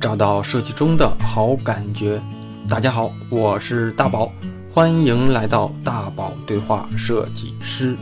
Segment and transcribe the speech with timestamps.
[0.00, 2.22] 找到设计中的好感觉。
[2.70, 4.32] 大家好，我是大宝，
[4.72, 7.94] 欢迎来到大宝对话设计师。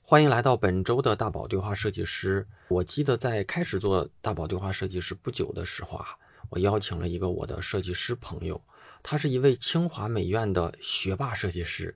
[0.00, 2.46] 欢迎来到本周的大宝对话设计师。
[2.68, 6.06] 我记得在开始做大宝对话设计师不久的时候啊，
[6.48, 8.58] 我邀请了一个我的设计师朋友，
[9.02, 11.94] 他是一位清华美院的学霸设计师。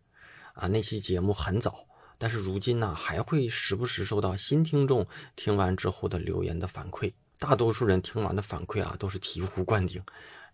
[0.53, 1.87] 啊，那期节目很早。
[2.19, 7.11] 但是如今呢，还会时不时收到新听众听完之后的留言的反馈。
[7.41, 10.03] 大多数人听完的反馈啊，都是醍醐灌顶，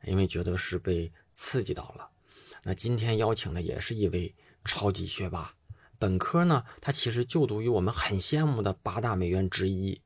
[0.05, 2.09] 因为觉得是被刺激到了。
[2.63, 4.33] 那今天邀请的也是一位
[4.65, 5.53] 超级学霸，
[5.99, 10.01] 本科呢，他其实就读于我们很羡慕的八大美院之一，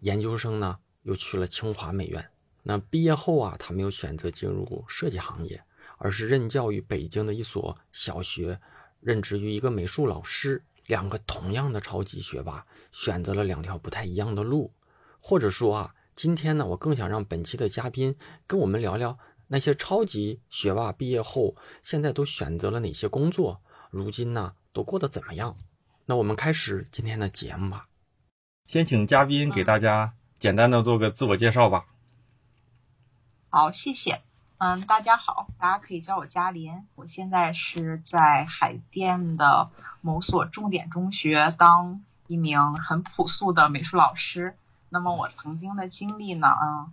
[0.00, 2.28] 研究生呢又去了清华美院。
[2.64, 5.64] 那毕业后啊，他没有选择进入设计行业，
[5.96, 8.60] 而是任教于北京的一所小学，
[9.00, 10.62] 任职于一个美术老师。
[10.84, 14.72] 两个同样的超级学霸选择了两条不太一样的路，
[15.18, 19.18] 或者说啊，今天呢，我更想让本期的嘉宾跟我们聊聊
[19.48, 25.58] 那些超级学霸毕业后现在都选择了哪些工作，如今呢都过得怎么样？
[26.06, 27.88] 那我们开始今天的节目吧。
[28.66, 31.84] 先请嘉宾给大家简单的做个自我介绍吧。
[33.50, 34.22] 好，谢谢。
[34.56, 36.86] 嗯，大家好，大家可以叫我嘉林。
[36.94, 39.68] 我现在是在海淀的
[40.00, 44.56] 某所重点中学当一名很朴素的美术老师。
[44.88, 46.92] 那么我曾经的经历呢，嗯，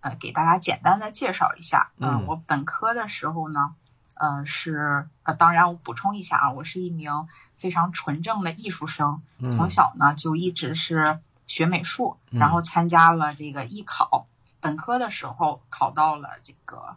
[0.00, 1.90] 呃，给大家简单的介绍一下。
[1.98, 3.74] 嗯，我本科的时候呢，
[4.14, 14.26] 呃，是呃，当然我补充一下啊，我是一名非常纯正的艺术生，从小呢就一直是学美术，然后参加了这个艺考。
[14.60, 16.96] 本科的时候考到了这个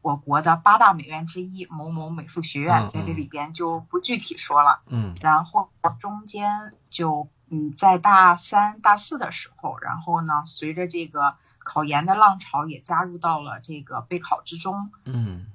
[0.00, 4.80] 我国的八大美院之一某某美术学院，在这里边就不具体说了。
[4.86, 14.90] 嗯，然后中间就嗯在大三、大四的时候，然后呢，随着这个考研的浪潮也加入到了这个备考之中。
[15.04, 15.46] 嗯，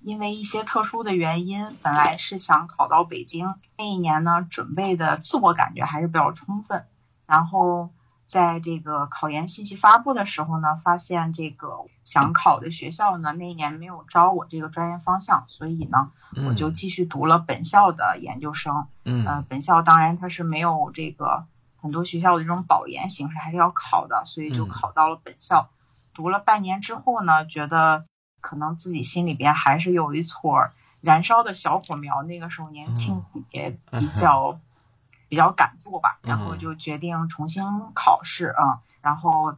[0.00, 6.84] 因为一些特殊的原因，本来是想考到北京，那一年呢准备的自我感觉还是比较充分，
[7.26, 7.88] 然后。
[8.34, 16.10] 在这个考研信息发布的时候呢，发现这个想考的学校呢那一年没有招我这个专业方向，所以呢
[16.48, 18.88] 我就继续读了本校的研究生。
[19.04, 21.44] 嗯，呃，本校当然它是没有这个
[21.76, 25.70] 很多学校的这种保研形式，还是要考的，所以就考到了本校。
[26.12, 28.04] 读了半年之后呢，觉得
[28.40, 30.70] 可能自己心里边还是有一撮
[31.00, 33.22] 燃烧的小火苗，那个时候年轻
[33.52, 34.58] 也比较。
[35.34, 39.56] 比较敢做吧，然后就决定重新考试，嗯，然后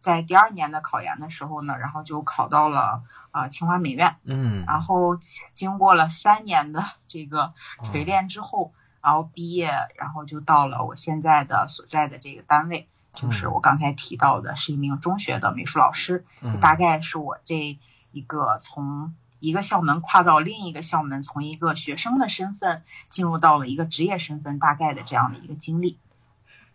[0.00, 5.18] 在第二年的考研的时候呢，然后就考到了啊清华美院，嗯，然后
[5.52, 7.52] 经过了三年的这个
[7.84, 8.72] 锤炼之后，
[9.02, 16.24] 然后毕业，然后就到了我现在的所在的这个单位，就是我刚才提到的是一名中学的美术老师，
[16.62, 17.78] 大概是我这
[18.12, 19.14] 一个从。
[19.40, 25.98] 一个校门跨到另一个校门，从一个学生的身份进入到了一个职业身份，大概的这样的一个经历。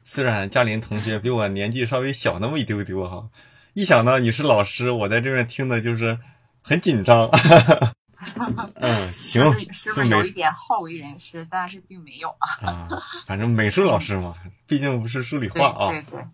[0.05, 3.29] 虽然嘉林同学比我年纪稍微小那么一丢丢哈，
[3.73, 6.19] 一想到你是老师，我在这边听的就是
[6.61, 7.29] 很紧张。
[8.75, 9.43] 嗯， 行，
[9.73, 11.45] 是不是有一点好为人师？
[11.49, 12.47] 但是并没有啊。
[12.65, 12.87] 啊，
[13.25, 14.35] 反正美术老师嘛，
[14.67, 15.89] 毕竟不是数理化 啊。
[15.89, 16.25] 对对，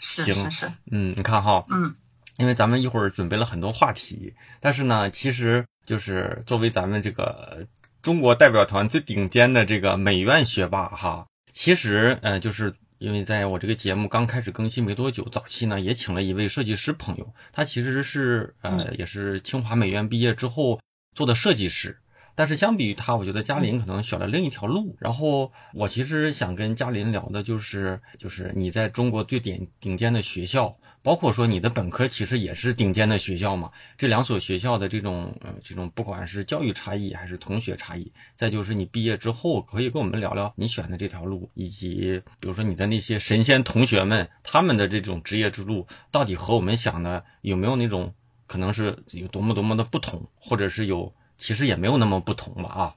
[0.00, 0.72] 是是是。
[0.90, 1.64] 嗯，你看哈。
[1.68, 1.94] 嗯。
[2.38, 7.66] 因为咱们一会儿准备了很多话题，但是呢，其实就是作为咱们这个
[8.00, 20.80] 中国代表团最顶尖的这个美院学霸哈，其实呃，就是因为在我这个节目刚开始更新没多久，早期呢也请了一位设计师朋友，他其实是呃也是清华美院毕业之后
[21.16, 21.98] 做的设计师，
[22.36, 24.96] 但是相比于他，我觉得嘉林可能选了另一条路。
[25.00, 30.76] 然后我其实想跟嘉林聊的就是，就是你在中国最顶顶尖的学校。
[31.02, 48.12] 包括说你的本科其实也是顶尖的学校嘛，这两所学校的这种呃这种不管是教育差异还是同学差异，再就是你毕业之后可以跟我们聊聊你选的这条路，以及比如说你的那些神仙同学们他们的这种职业之路到底和我们想的有没有那种
[48.46, 52.94] 可能是有多么多么的不同，或者是有其实也没有那么不同了啊。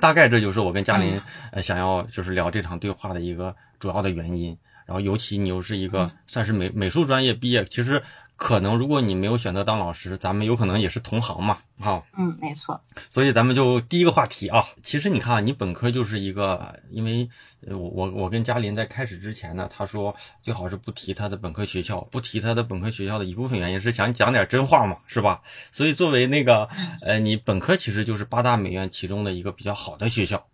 [0.00, 1.20] 大概这就是我跟嘉林
[1.50, 4.56] 呃想要就是聊这场对话的一个主要的原因。
[4.86, 8.02] 然后，尤其你又是一个算是美美术专业毕业，其实
[8.36, 12.02] 可能如果你没有选择当老师，咱们有可能也是同行嘛，哈。
[12.16, 12.80] 嗯，没错。
[13.10, 17.28] 所以咱们就第一个话题啊，其实你看啊，你本科就是一个，因为
[17.62, 25.40] 我我我跟嘉林在开始之前呢，他说最好是不提他的本科学校，不提他的本科学校的一部分原因是想讲点真话嘛，是吧？
[25.72, 26.68] 所以作为那个
[27.00, 30.46] 呃，你本科其实就是八大美院其中的一个比较好的学校。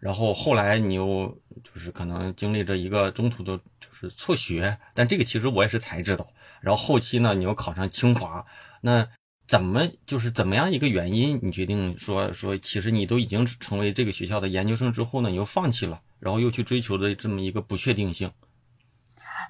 [0.00, 6.28] 然后后来你又就是可能经历着一个中途的就是辍学，但这个其实我也是才知道。
[6.60, 8.44] 然后后期呢，你又考上清华，
[8.80, 9.08] 那
[9.46, 18.30] 怎么就是怎么样一个原因，你决定说说，其实你都已经成为这个学校的研究生之后呢，你又放弃了，然后又去追求的这么一个不确定性？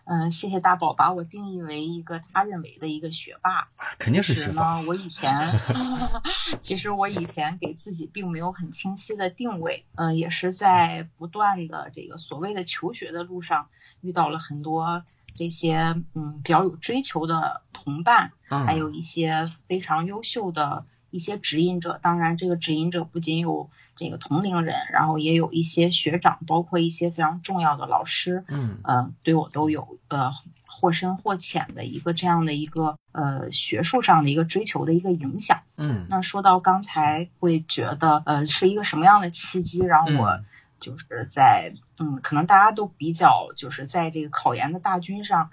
[0.08, 3.68] 嗯，谢谢大宝把我定义为一个他认为的一个学霸，
[3.98, 4.80] 肯定是学霸。
[4.80, 5.60] 我以前
[6.62, 13.66] 其实我以前给自己并没有很清晰的定位，嗯，也是在不断的这个所谓的求学的路上
[14.00, 15.02] 遇到了很多
[15.34, 21.98] 这些嗯比较有追求的同伴，还有一些非常优秀的一些指引者。
[22.00, 23.68] 当然，这个指引者不仅有。
[23.96, 30.30] 这个同龄人，然后也有一些学长，包括一些非常重要的老师，嗯，呃，对我都有呃
[30.66, 36.06] 或深或浅的一个这样的一个呃学术上的一个追求的一个影响，嗯。
[36.10, 40.40] 那说到刚才会觉得呃是一个什么样的契机让我
[40.78, 45.48] 就是在嗯可能大家都比较就是在这个考研的大军上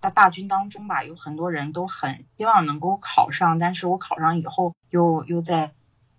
[0.00, 5.72] 大大军当中吧，有很多人都很希望能够考上，但是我考上以后又又在。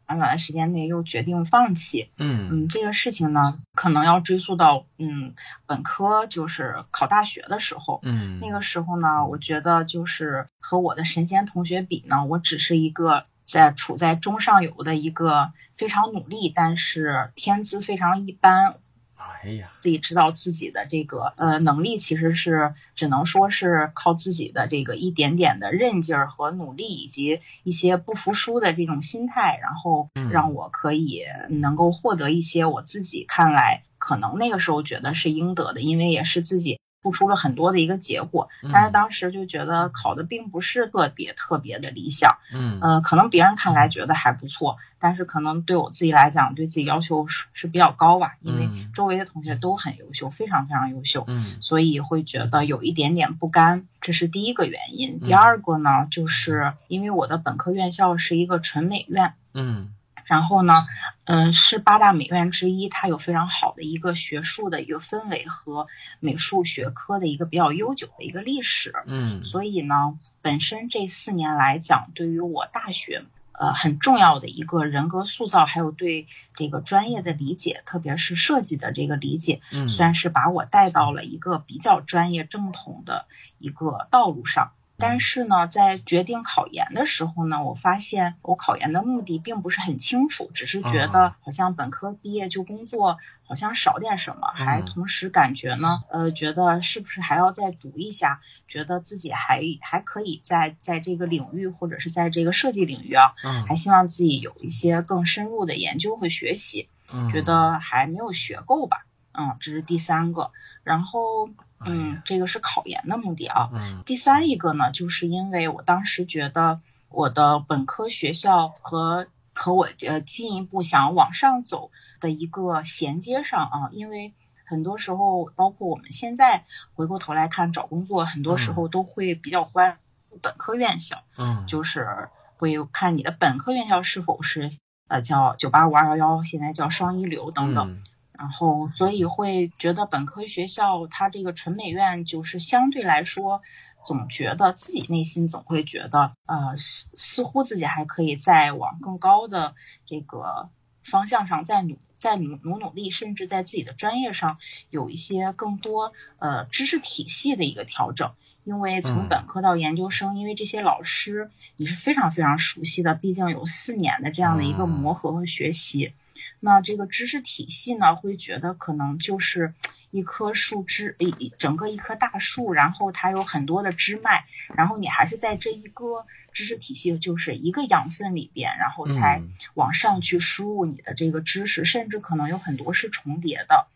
[0.08, 2.50] 短短的时间内又决定放弃，嗯。
[2.50, 5.34] 嗯，这个事情呢，可能要追溯到嗯
[5.66, 18.76] 本科就是考大学的时候，嗯，那个时候呢，我觉得就是和我的神仙同学比呢，我只是一个在处在中上游的一个非常努力，但是天资非常一般。
[19.18, 36.80] 哎呀，自己知道自己的这个呃能力，其实是只能说是靠自己的这个一点点的韧劲儿和努力，以及一些不服输的这种心态，然后让我可以能够获得一些我自己看来可能那个时候觉得是应得的，因为也是自己。
[37.02, 55.20] 付出了很多的一个结果，但是当时就觉得考的并不是特别特别的理想，嗯，呃，可能别人看来觉得还不错，但是可能对我自己来讲，对自己要求是是比较高吧，因为周围的同学都很优秀，非常非常优秀，嗯，所以会觉得有一点点不甘，这是第一个原因。
[55.20, 59.94] 第二个呢，就是因为我的本科院校是一个纯美院，嗯。
[60.28, 60.86] 然后呢，
[61.24, 65.88] 嗯，是八大美院之一，它有非常好的一个学术的一个氛围和
[66.20, 83.28] 美术学科的一个比较悠久的一个历史，嗯，所以呢，本身这四年来讲，对于我大学，呃，很重要的一个人格塑造，还有对这个专业的理解，特别是设计的这个理解，嗯，算是把我带到了一个比较专业正统的
[83.58, 84.74] 一个道路上。
[85.00, 103.36] 但是呢，在决定考研的时候呢，我发现我考研的目的并不是很清楚，只是觉得好像本科毕业就工作好像少点什么，还同时感觉呢，呃，觉得是不是还要再读一下，觉得自己还还可以在在这个领域或者是在这个设计领域啊，
[103.68, 106.90] 还希望自己有一些更深入的研究和学习，
[107.32, 110.52] 觉得还没有学够吧，嗯，这是第三个，
[110.84, 111.50] 然后。
[111.86, 113.70] 嗯，这个是考研的目的啊。
[113.74, 124.34] 嗯，第三一个呢，就是因为我当时觉得我的本科学校和和我呃进一步想往上走的一个衔接上啊，因为
[124.66, 129.98] 很多时候，包括我们现在回过头来看找工作，很多时候都会比较关
[130.30, 131.24] 注本科院校。
[131.38, 134.70] 嗯，就是会看你的本科院校是否是
[135.08, 138.04] 呃叫九八五二幺幺，现在叫双一流等等。
[138.38, 143.62] 然后，所以会觉得本科学校它这个纯美院就是相对来说，
[144.06, 149.74] 总觉得自己内心总会觉得，呃，似似乎自己还可以再往更高的
[150.06, 150.70] 这个
[151.04, 158.34] 方向上再努再努努努力，甚至在自己的专业上有一些更多呃知识体系的一个调整。
[158.64, 166.12] 因为从本科到研究生，因为这些老师你是非常非常熟悉的，毕竟有四年的这样的一个磨合和学习。
[166.60, 169.74] 那这个知识体系呢，会觉得可能就是
[170.12, 179.42] 一棵树枝，一整个一棵大树，然后它有很多的枝脉，然后你还是在这一个知识体系，就是一个养分里边，然后才
[179.74, 183.88] 往上去输入你的这个知识，甚至可能有很多是重叠的，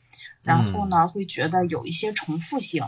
[0.44, 2.86] 然后呢，会觉得有一些重复性，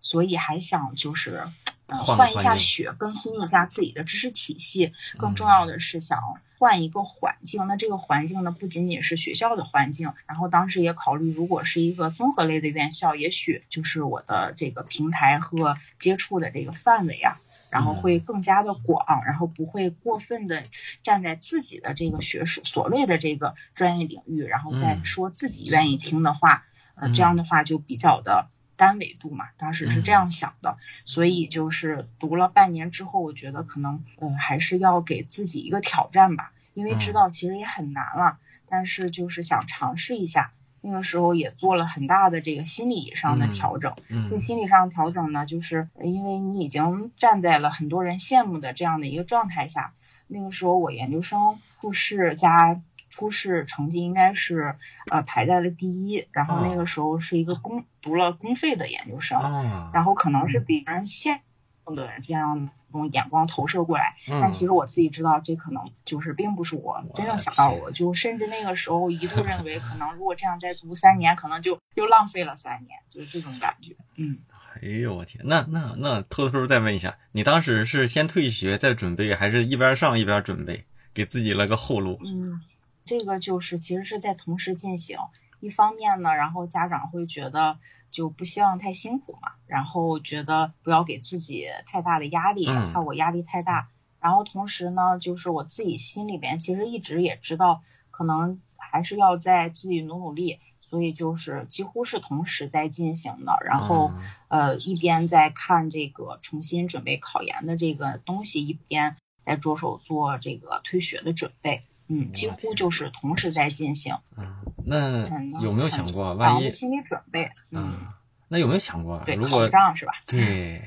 [0.00, 1.48] 所以还想就是。
[1.92, 4.92] 换一下血，更新一下自己的知识体系。
[5.18, 6.20] 更重要的是想
[6.58, 7.66] 换一个环境。
[7.66, 10.12] 那这个环境呢，不仅仅是学校的环境。
[10.26, 17.38] 然后当时也考虑，如果是一个综合类的院校，也许就是我的这个平台和接触的这个范围啊，
[17.70, 20.62] 然后会更加的广，然后不会过分的
[21.02, 26.64] 站在自己的这个学术所谓的这个专业领域，然后再说自己愿意听的话。
[26.94, 28.48] 呃，这样的话就比较的。
[28.82, 43.94] 单维度嘛，当时是这样想的，所以就是读了半年之后，我觉得可能呃还是要给自己一个挑战吧，因为知道其实也很难了，但是就是想尝试一下，那个时候也做了很大的这个心理上的嗯调整。
[44.08, 49.92] 嗯这心理上调整呢，就是因为你已经站在了很多人羡慕的这样的一个状态下。
[50.26, 52.80] 那个时候我研究生复试加
[53.12, 54.74] 初试成绩应该是
[55.10, 61.38] 呃排在了第一，然后那哦个时候是一个公读了公费的研究生，啊，然后可能是别人羡
[61.84, 73.94] 慕的这样一种眼光投射过来，但嗯其实我自己知道，这可能就是并不是我真正想到的，我就甚至那个时候一度认为，可能如果这样再读三年，可能就就浪费了三年，就是这种感觉。
[74.16, 74.38] 嗯，
[74.80, 82.18] 哎呦我天，那那那偷偷再问一下，你当时是先退学再准备，还是一边上一边准备，给自己了个后路？
[82.24, 82.60] 嗯，
[83.04, 85.18] 这个就是其实是在同时进行。
[85.60, 87.78] 一方面呢，然后家长会觉得
[88.10, 93.88] 就不希望太辛苦嘛，然后觉得不要给自己太大的压力，嗯怕我压力太大。
[94.20, 103.56] 然后同时呢，就是我自己心里边其实一直也知道，可能还是要在自己努努力，所以就是几乎是同时在进行的。
[103.64, 111.82] 然后嗯呃，一边在看这个重新准备考研的这个东西，一边在着手做这个退学的准备。
[112.12, 114.16] 嗯，几乎就是同时在进行。
[114.36, 115.28] 嗯那
[115.60, 117.44] 有没有想过，万一心理准备？
[117.70, 118.08] 嗯，嗯，
[118.48, 120.12] 那有没有想过，如果上是吧？
[120.26, 120.82] 对，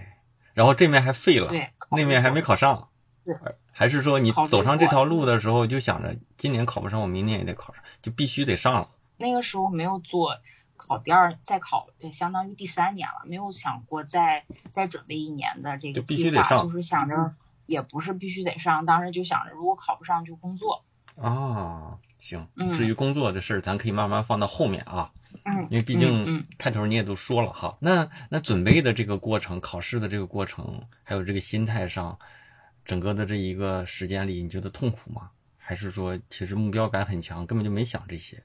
[0.54, 2.90] 然后这面还废了，对，那面还没考上，
[3.24, 3.34] 对
[3.72, 8.90] 还是说你走上这条路的时候就想着今年考不上，我明年也得考上，就必须得上了。
[9.16, 10.40] 那个时候没有做
[10.76, 17.34] 考第二，再考，对，相当于第三年了，没有想过再再准备一年的这个就必须计划，得上就是想着
[17.66, 20.84] 也不是必须得上，当时就想着如果考不上就工作。
[21.16, 22.48] 啊，行。
[22.56, 25.12] 嗯至于工作的事儿，咱可以慢慢放到后面啊，
[25.44, 27.78] 嗯，因为毕嗯竟嗯开头你也都说了哈。
[27.80, 32.18] 那那准备的这个过程，考试的这个过程，还有这个心态上，
[32.84, 35.32] 整个的这一个时间里，你觉得痛苦吗？
[35.58, 38.44] 还是说其实目标感很强，根本就没想这些？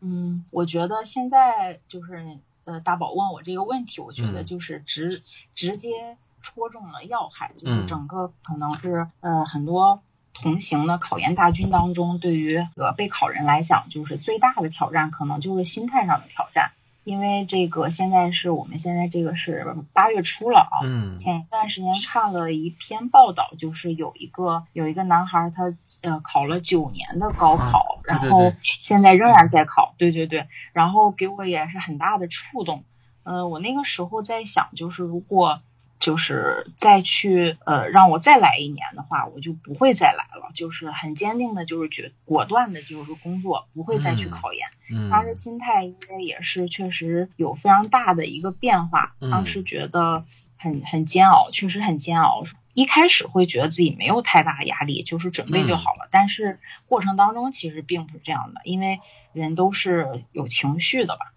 [0.00, 5.22] 嗯，我觉得现在就是呃，大宝问我这个问题，我觉得嗯就是直、
[5.54, 10.00] 直接戳中了要害，就嗯是整个可能是呃很多
[10.42, 16.72] 同行的考研大军当中，对于呃备考人来讲，就是最大的挑战，可能就是心态上的挑战。
[17.04, 28.52] 因为这个现在是我们现在这个是八月初了啊，嗯前一段时间看了一篇报道，就是有一个有一个男孩，他呃考了九年的高考，然后
[28.82, 32.82] 现在仍然在考，对对对，然后给我也是很大的触动。
[33.22, 35.60] 呃，我那个时候在想，就是如果
[35.98, 44.68] 就是再去呃让我再来一年的话，我就不会再来了，就是很坚定的，就是决果断的，就是工作，不会再去嗯考研。
[44.90, 50.24] 嗯当时心态应该也是确实有非常大的一个变化，嗯当时觉得
[50.56, 52.44] 很很煎熬，确实很煎熬。
[52.74, 56.08] 一开始会觉得自己没有太大压力，就是准备就好了。
[56.10, 59.00] 但是过程当中其实并不是这样的，因为
[59.32, 61.32] 人都是有情绪的吧。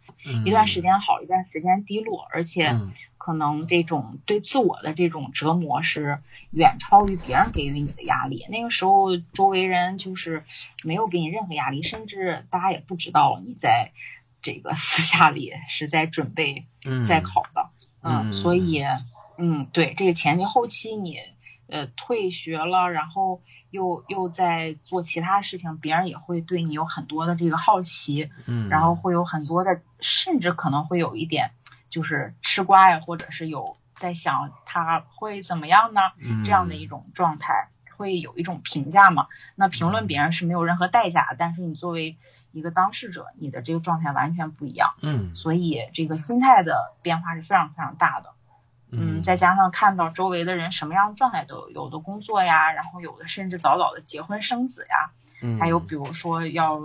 [0.46, 2.92] 一段时间好，一段时间低落，而且嗯
[3.30, 6.18] 可能这种对自我的这种折磨是
[6.50, 8.44] 远超于别人给予你的压力。
[8.50, 10.44] 那个时候，周围人就是
[10.84, 13.92] 没有给你任何压力，甚至大家也不知道你在
[14.42, 17.70] 这个 私下里是在准备嗯在考的。
[18.02, 18.84] 嗯嗯，所以，
[19.38, 21.18] 嗯，对这个前期后期你
[21.68, 28.32] 呃退学了，然后又又在做其他事情，别人也会对你有很多的这个好奇。
[28.48, 31.52] 嗯，然后会有很多的，甚至可能会有一点
[31.90, 36.02] 就是吃瓜呀，或者是有在想他会怎么样呢？
[36.46, 39.28] 这样的一种状态，会有一种评价嘛？
[39.56, 42.18] 那评论别人是没有任何代价，但是你作为
[42.52, 48.30] 一个当事者，你的这个状态完全不一样，嗯所以这个心态的变化是非常非常大的。
[48.92, 55.29] 嗯，再加上看到周围的人什么样的状态都有，有的工作呀，然后有的甚至早早的结婚生子呀，嗯
[55.60, 56.82] 还有比如说要，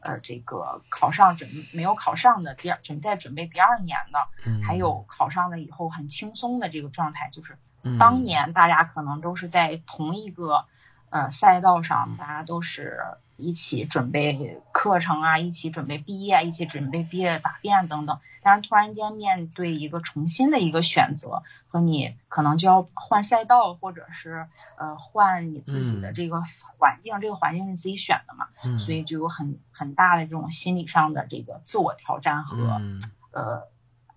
[0.00, 4.62] 呃，这个考上准没有考上的第二准在准备第二年的，嗯。
[4.62, 7.98] 还有考上了以后很轻松的这个状态，就是嗯。
[7.98, 10.64] 当年大家可能都是在同一个
[11.10, 13.00] 呃赛道上，大家都是
[13.36, 18.18] 一起准备课程啊，一起准备毕业，一起准备毕业答辩等等。
[18.42, 26.42] 但是突然间面对一个重新的一个选择，和你可能就要换赛道，或者是呃换你自己的嗯这个
[26.78, 33.62] 环境，这个环境是自己选的嘛，嗯所以就有很很大的这种心理上的这个自我挑战和、嗯呃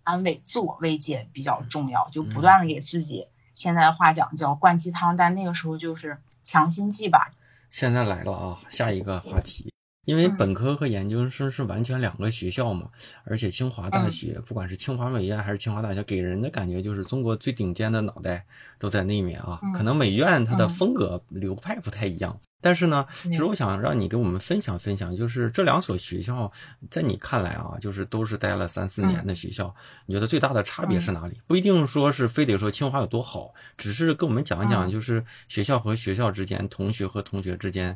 [0.04, 7.32] 安慰、自我慰藉比较重要，就嗯不断的给自己，现在的话讲叫灌鸡汤，但那个时候就是强心剂吧。
[7.72, 9.72] 现在来了啊，下一个话题，
[10.06, 10.38] 因为嗯。
[10.38, 12.90] 本科和研究生是完全两个学校嘛，
[13.24, 14.12] 而且清华大嗯。
[14.12, 18.46] 学，不管是清华美院还是清华大学，给人的感觉就是中国最顶尖的脑袋
[18.80, 19.60] 都在那面啊。
[19.64, 19.74] 嗯。
[19.74, 20.70] 可能美院它的嗯。
[20.70, 26.52] 风格流派不太一样，但是呢，其实我想让你给我们分享分享，就是这两所学校，
[26.90, 29.74] 在你看来啊，就是都是待了三四年的学校，
[30.08, 31.40] 你觉得最大的差别是哪里？
[31.46, 37.96] 不一定说是非得说清华有多好，只是跟我们讲一讲，就是学校和学校之间，同学和同学之间，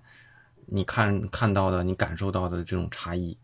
[0.67, 3.37] 你看看到的，你感受到的这种差异。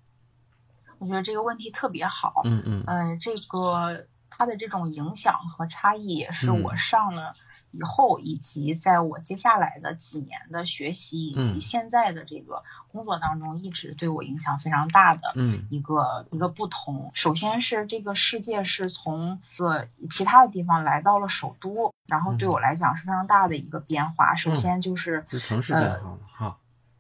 [1.00, 2.42] 我觉得这个问题特别好。
[2.46, 2.84] 嗯嗯。
[2.86, 7.36] 呃，这个它的这种影响和差异，也是我上了。
[7.72, 15.34] 以后以及在我接下来的几年的学习以及现在的这个工作当中，一直对我影响非常大的
[15.70, 17.12] 一个一个不同。
[17.14, 24.36] 首先是这个世界是从一个其他的地方来到了首都，然后对我来讲是非常大的一个变化。
[24.36, 26.58] 首先就是城市变化哈。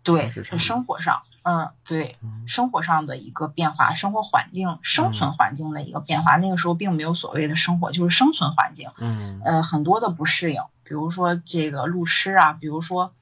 [0.07, 6.37] 对，是生活上，嗯，对，生活上的一个变化，生活环境、生存环境的一个变化。
[6.37, 13.13] 那个时候并没有所谓的生活，就是生存环境，嗯，呃，很多的不适应，比如说这个路痴啊，比如说，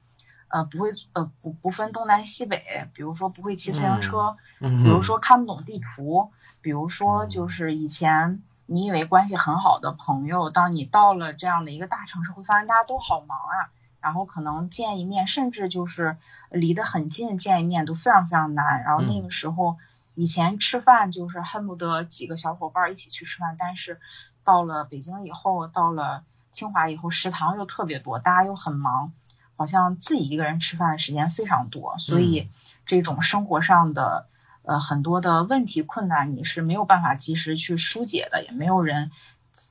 [0.48, 13.70] 呃，不会，呃，不不分东南西北，比如说不会骑自行车，比如说看不懂地图，比如说就是以前你以为关系很好的朋友，当你到了这样的一个大城市，会发现大家都好忙啊。
[14.06, 16.16] 然后可能见一面，甚至就是
[16.48, 18.84] 离得很近，见一面都非常非常难。
[18.84, 19.78] 然后那个时候，
[20.14, 23.98] 以前吃饭就是恨不得几个小伙伴一起去吃饭，但是
[24.44, 26.22] 到了北京以后，到了
[26.52, 29.12] 清华以后，食堂又特别多，大家又很忙，
[29.56, 32.48] 好像自己一个人吃饭的时间非常多，所以
[32.86, 34.28] 这种生活上的
[34.62, 39.10] 呃很多的问题困难，你是没有办法及时去疏解的，也没有人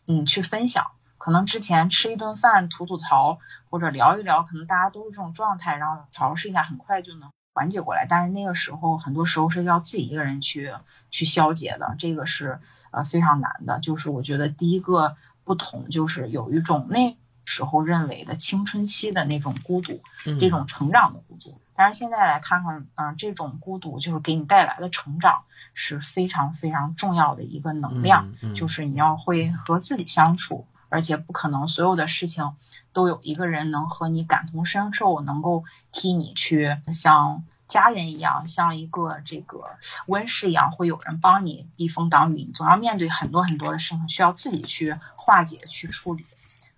[0.07, 0.91] 嗯去分享。
[1.25, 3.39] 可能之前吃一顿饭吐吐槽
[3.71, 8.05] 或者聊一聊，可能大家都是这种状态，然后调试一下，很快就能缓解过来。
[8.07, 10.71] 但是那个时候，很多时候是要自己一个人去
[11.09, 12.59] 去消解的，这个是
[12.91, 13.79] 呃非常难的。
[13.79, 20.01] 就是我觉得第一个不同，就是有一种那时候认为的青春期的那种孤独，
[20.39, 21.59] 这种成长的孤独。
[21.75, 30.67] 但是现在来看看，嗯，这种孤独就是给你带来的成长是非常非常重要的一个能量，就是你要会和自己相处。
[30.89, 32.55] 而且不可能，所有的事情
[32.93, 39.63] 都有一个人能和你感同身受，能够替你去像家人一样，像一个这个
[40.05, 42.43] 温室一样，会有人帮你避风挡雨。
[42.43, 46.25] 你总要面对很多很多的事情，需要自己去化解、去处理。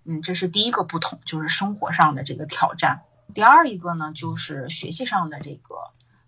[0.06, 3.02] 嗯，这是第一个不同，就是生活上的这个挑战。
[3.34, 5.76] 第二一个呢，就是学习上的这个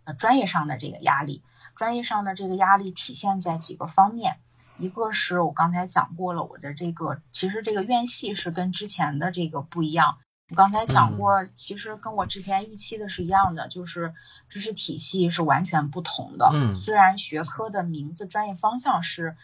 [0.04, 1.42] 呃专业上的这个压力。
[1.76, 4.38] 专业上的这个压力体现在几个方面。
[4.80, 10.18] 一个是我刚才讲过了，我的这个其实这个院系是跟之前的这个不一样。
[10.50, 14.16] 我刚才讲过，其实跟我之前预期的是一样的，就是
[14.50, 16.50] 知识体系是完全不同的。
[16.52, 19.38] 嗯，虽然学科的名字、专业方向是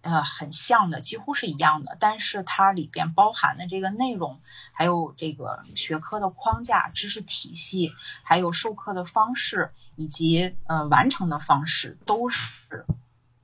[0.00, 4.40] 呃很像的，几乎是一样的，但是它里边包含的这个内容，
[4.72, 12.86] 还有这个学科的框架、知识体系，还有授课的方式以及呃完成的方式，都是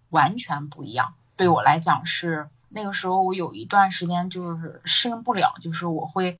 [0.08, 1.12] 完全不一样。
[1.36, 6.38] 对我来讲是那个时候，我有一段时间就是适应不了，就是我会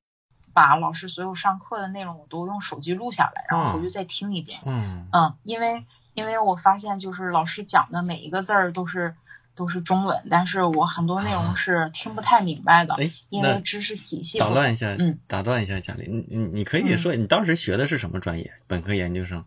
[0.53, 4.61] 把老师所有上课的内容我都用手机录下来，然后回去再听一遍。
[4.65, 9.15] 嗯嗯，因为因为我发现就是老师讲的每一个字儿都是
[9.53, 12.95] 都是中文，但是我很多内容是听不太明白的。
[12.95, 14.39] 哎，因为知识体系。
[14.39, 18.53] 打乱一下，嗯，打断一下，贾玲，你你你可以说你当时学的是什么专业？
[18.67, 19.45] 本科、研究生？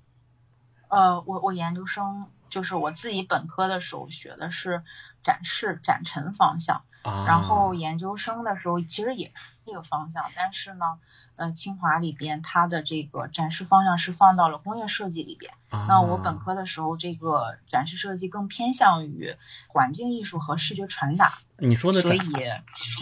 [0.89, 4.83] 呃，我我研究生就是我自己本科的时候学的是。
[5.25, 9.33] 展示展陈方向，然后研究生的时候其实也是
[9.69, 10.99] 这个方向，但是呢，
[11.37, 15.53] 呃，清华里边它的这个展示方向是放到了工业设计里边。
[15.87, 21.35] 那我本科的时候，这个展示设计更偏向于环境艺术和视觉传达。
[21.59, 22.19] 你说的所以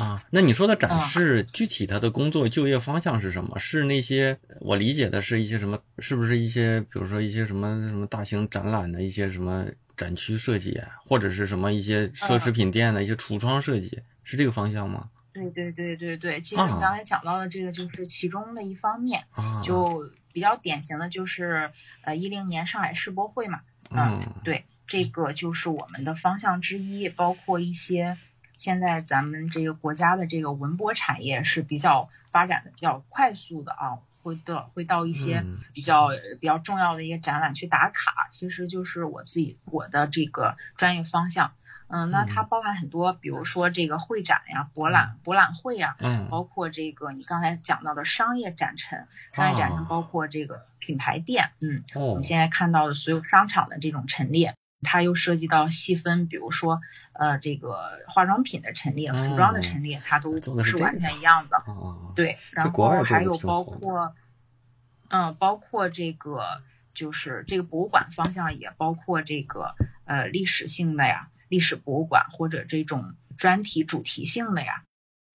[0.00, 3.56] 啊，那你说的展示具体它的工作就业方向是什么？
[3.60, 5.78] 是那些我理解的是一些什么？
[6.00, 9.64] 是不是一些比如说一些什么什么大型展览的一些什么？
[9.96, 15.08] 展区设计，或者是什么一些奢侈品店的一些橱窗设计，是这个方向吗？
[15.36, 19.24] 对对对对对，其实你刚才讲到的这个就是其中的一方面，
[19.62, 21.72] 就比较典型的就是
[22.02, 28.16] 呃一零年上海世博会嘛，嗯，对，这个就是我们的方向之一，包括一些
[28.56, 33.98] 现在咱们这个国家的这个文博产业是比较发展的比较快速的啊。
[34.22, 36.08] 会到，会到一些比较
[36.40, 41.52] 比较重要的一些展览去打卡，其实就是我自己我的这个专业方向。
[41.88, 54.54] 嗯，那它包含很多，比如说这个会展呀、博览博览会呀，嗯，包括这个你刚才讲到的商业展陈，商业展陈包括这个品牌店，嗯，我们现在看到的所有商场的这种陈列。
[54.82, 56.80] 它又涉及到细分，比如说，
[57.14, 61.64] 呃，这个化妆品的陈列、服装的陈列，它都不是完全一样的。
[62.14, 64.14] 对，然后还有包括，
[65.08, 66.60] 嗯，包括这个
[66.94, 74.82] 就是这个博物馆方向也包括这个呃历史性的呀，历史博物馆或者这种专题主题性的呀，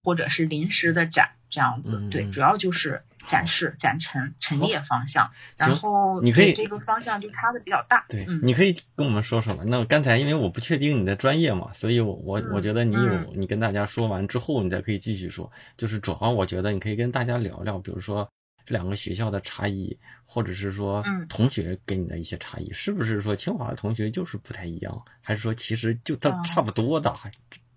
[0.04, 2.10] 或者是临时的展这样子。
[2.10, 8.06] 对，嗯主要就是展示、展陈、陈列方向，然后你可以这个方向就差的比较大。
[8.10, 9.64] 对，嗯你可以跟我们说说嘛？
[9.68, 15.52] 那刚才因为我不确定你的专业嘛，所以我我嗯我觉得你有嗯你跟大家说完之后，你再可以继续说。
[15.78, 18.41] 就是主要我觉得你可以跟大家聊聊，比如说这
[18.72, 27.30] 两个学校的差异，或者是说嗯同学给你的一些差异，是不是说清华的同学就是不太一样，还是说其实就都嗯差不多的，还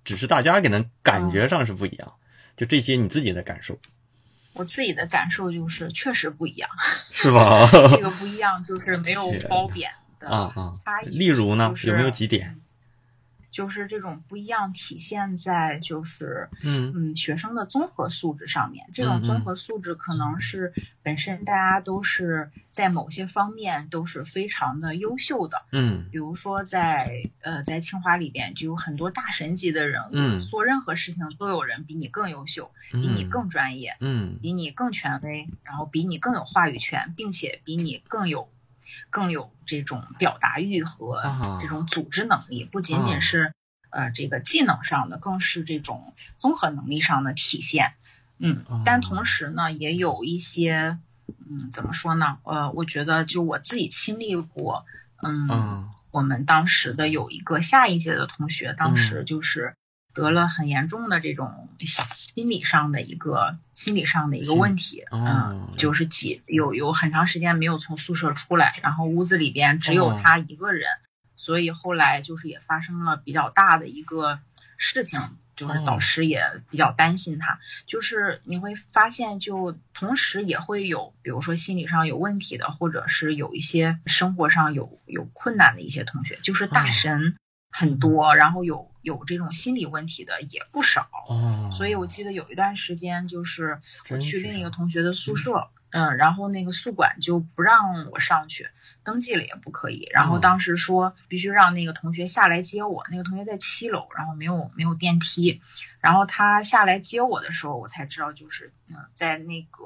[0.04, 2.12] 只是大家给人感觉上是不一样？
[2.56, 3.78] 就这些你自己的感受
[4.52, 6.70] 我自己的感受就是确实不一样，
[7.10, 7.68] 是吧？
[7.72, 10.74] 这个不一样就是没 有褒贬的啊啊。
[11.06, 12.60] 例如呢，就是有没有几点？
[13.54, 16.92] 就是这种不一样体现在就是嗯。
[16.94, 18.86] 嗯学生的综合素质上面。
[18.92, 20.72] 这种综合素质可能是
[21.04, 26.08] 本身大家都是在某些方面都是非常的优秀的，嗯。
[26.10, 30.40] 比如说在呃在清华里边就有很多大神级的人物，嗯。
[30.42, 33.28] 做任何事情都有人比你更优秀，比你嗯。
[33.30, 34.38] 更专业，嗯。
[34.42, 38.48] 比你更权威，然后比你更有话语权，并且比你更有
[39.10, 43.54] 更有这种表达欲和啊这种组织能力，不仅啊仅是
[43.90, 47.94] 呃这个技能上的，更是这种综合能力上的体现。
[48.38, 50.98] 嗯啊，但同时呢，也有一些
[51.48, 52.38] 嗯怎么说呢？
[52.42, 54.84] 呃，我觉得就我自己经历过，
[55.22, 59.76] 嗯，嗯我们当时的有一个下一届的同学，当时嗯就是
[60.14, 70.88] 得了很严重的这种心理上的一个心理上的一个问题，哦嗯，就是几有有很长时间没有从宿舍出来，然后屋子里边只有哦他一个人，
[71.36, 74.38] 所以后来就是也发生了比较大的一个
[74.78, 75.20] 事情。
[75.56, 87.36] 就是导哦师也比较担心他，就是你会发现，就同时也会有，比如说心理上有问题的，或者是有一些生活上有有困难的一些同学，就是大哦神
[87.76, 91.08] 很多，然后有有这种心理问题的也不少。
[91.28, 98.68] 哦，所以我记得有一段时间，就是我去另一个同学的宿舍，嗯，然后那个宿管就不让我上去，
[99.02, 100.08] 登记了也不可以。
[100.12, 105.60] 然后哦当时说必须让那个同学下来接我，那个同学在七楼，然后没有没有电梯，
[105.98, 109.82] 然后他下来接我的时候，我才知道就是嗯，在那个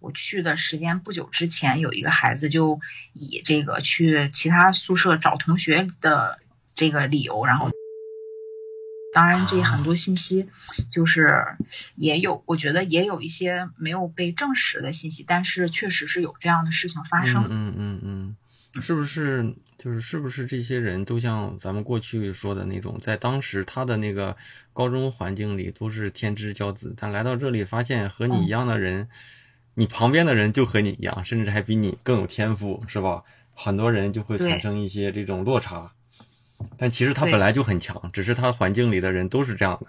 [0.00, 2.80] 我去的时间不久之前，有一个孩子就
[3.12, 6.40] 以这个去其他宿舍找同学的
[6.78, 7.70] 这个理由，然后。
[9.10, 10.48] 当然，这很多信息
[10.92, 11.42] 就是
[11.96, 17.46] 也有，我觉得也有一些没有被证实的信息，但是确实是有这样的事情发生。
[17.48, 18.36] 嗯嗯嗯
[18.74, 24.36] 嗯，是不是就是是不是这些人都像咱们过去说的那种，在当时他的那个
[24.74, 29.08] 高中环境里都是天之骄子，但来到这里发现和你一样的人，
[29.74, 33.24] 你旁边的人就和你一样，甚至还比你更有天赋，是吧？
[33.54, 35.92] 很多人就会产生一些这种落差。
[36.76, 39.86] 但其实他本来就很强，只是他环境里的人都是这样的。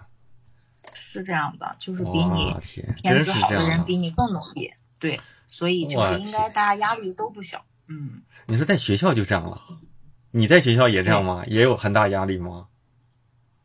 [0.92, 3.68] 是这样的，就是比你天，资好的。
[3.68, 7.64] 人比你更努力，对，所以就是应该大家压力都不小。
[7.88, 9.60] 嗯，你说在学校就这样了，
[10.30, 11.44] 你在学校也这样吗？
[11.46, 12.68] 也有很大压力吗？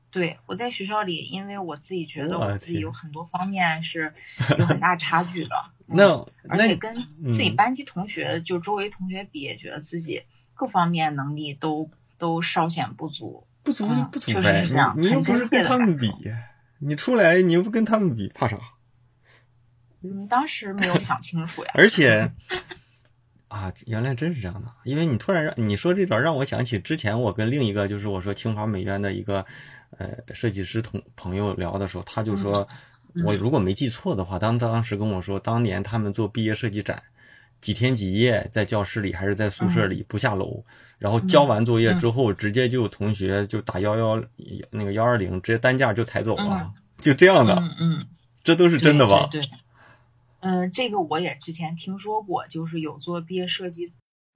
[0.09, 4.13] 对我在学校里，因为我自己觉得我我自己有很多方面是
[4.57, 5.55] 有很大差距的。
[5.87, 10.23] 嗯那那而且跟自己嗯班级同学，就周围同学比，也觉得自己
[10.55, 11.91] 各方面能力都
[12.25, 13.45] 都稍显不足。
[13.61, 14.63] 不足就不足呗，
[14.95, 16.11] 你你又不是跟他们比，
[16.79, 18.57] 你出来你又不跟他们比，怕啥？
[20.01, 21.71] 你，当时没有想清楚呀。
[21.77, 22.31] 而且
[23.47, 29.45] 啊，原来真是这样的，因为你突然让你说这段，让我想起之前我跟另一个就是我说清华美院的一个
[29.97, 32.67] 呃设计师同朋友聊的时候，他就说，
[33.15, 37.01] 嗯我如果没记错的话，当当时跟我说，当年他们做毕业设计展，
[37.65, 40.63] 几天几夜在教室里还是在宿舍里不下楼，
[40.99, 44.23] 然后交完作业之后，直接就有同学就打幺幺
[44.69, 48.07] 那个幺二零，直接担架就抬走了，就这样的，嗯嗯，
[48.43, 49.29] 这都是真的吧？
[49.31, 49.41] 对
[50.41, 53.85] 嗯，这个我也之前听说过，就是有做毕业设计，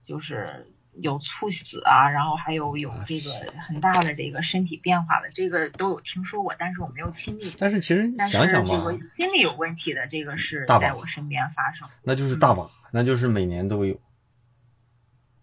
[0.02, 7.52] 就是有猝死啊，然后还有有这个很大的这个身体变化的，这个都有听说过，但是我没有亲历。
[7.58, 11.88] 但是其实想想吧，这个心理有问题的，这个是在我身边发生。
[12.02, 13.98] 那就是大把，那就是每年都有。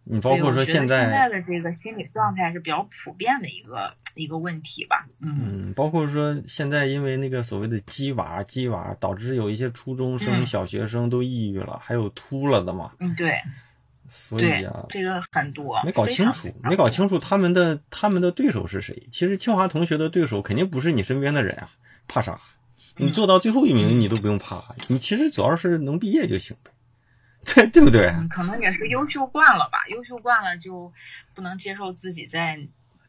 [0.10, 5.06] 你包括说现在现在，的这个心理状态是比较普遍的一个一个问题吧。
[5.20, 12.94] 嗯嗯，包括说现在因为那个所谓的鸡娃鸡娃，导致有一些初中生、嗯小学生都抑郁了，还有秃了的嘛。
[13.00, 13.38] 嗯，对
[14.10, 19.08] 所以对啊，，这个很多，没搞清楚没搞清楚他们的他们的对手是谁。
[19.12, 21.70] 其实清华同学的对手肯定不是你身边的人啊，
[22.08, 22.40] 怕啥？
[22.96, 26.72] 你嗯做到最后一名你都不用怕，你其实主要是能毕业就行呗。
[27.46, 28.08] 对对不对？
[28.08, 30.92] 嗯，可能也是优秀惯了吧，优秀惯了就
[31.34, 32.60] 不能接受自己在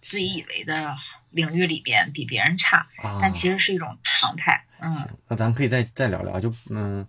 [0.00, 0.94] 自己以为的
[1.30, 4.64] 领域里边比别人差，啊，但其实是一种常态。
[4.80, 4.94] 嗯，
[5.26, 7.04] 那咱可以再再聊聊，就嗯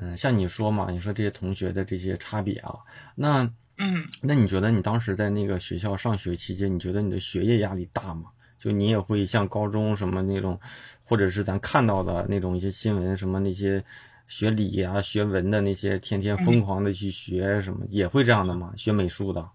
[0.00, 2.74] 嗯，像你说嘛，你说这些同学的这些差别啊，
[3.14, 3.42] 那
[3.76, 8.30] 嗯那你觉得你当时在那个学校上学期间，你觉得你的学业压力大吗？
[8.58, 10.58] 就你也会像高中什么那种，
[11.04, 13.84] 或者是咱看到的那种一些新闻，什么那些
[14.26, 18.72] 学理啊、学文的那些，天天疯狂的去学什么，也会这样的吗？
[18.76, 19.48] 学美术的，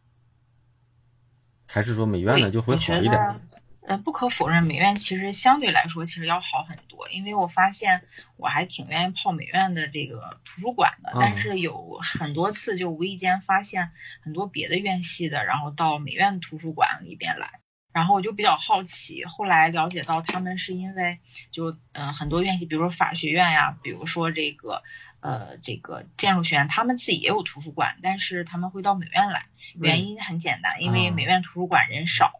[1.65, 3.41] 还是说美院的就会好一点？
[3.85, 8.03] 呃，不可否认，美院其实相对来说其实要好很多，因为我发现
[8.37, 11.19] 我还挺愿意泡美院的这个图书馆的，嗯。
[11.19, 13.91] 但是有很多次就无意间发现
[14.23, 17.59] 很多别的院系的，然后到美院图书馆里边来。
[17.91, 21.19] 然后我就比较好奇，后来了解到他们是因为
[21.51, 24.81] 就嗯、呃很多院系，比如说法学院呀，比如说这个
[25.19, 32.31] 呃这个建筑学院，他们自己也有图书馆，但是他们会到美院来，原因很简单，因为啊美院图书馆人少，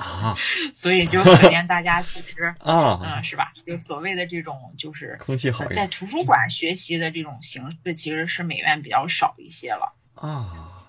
[0.00, 0.36] 啊
[0.72, 3.52] 所以就可见大家其实， 啊嗯，，是吧？
[3.66, 9.94] 就所谓的这种就是空气好在图书馆学习的这种形式，其实是美院比较少一些了。
[10.14, 10.88] 啊！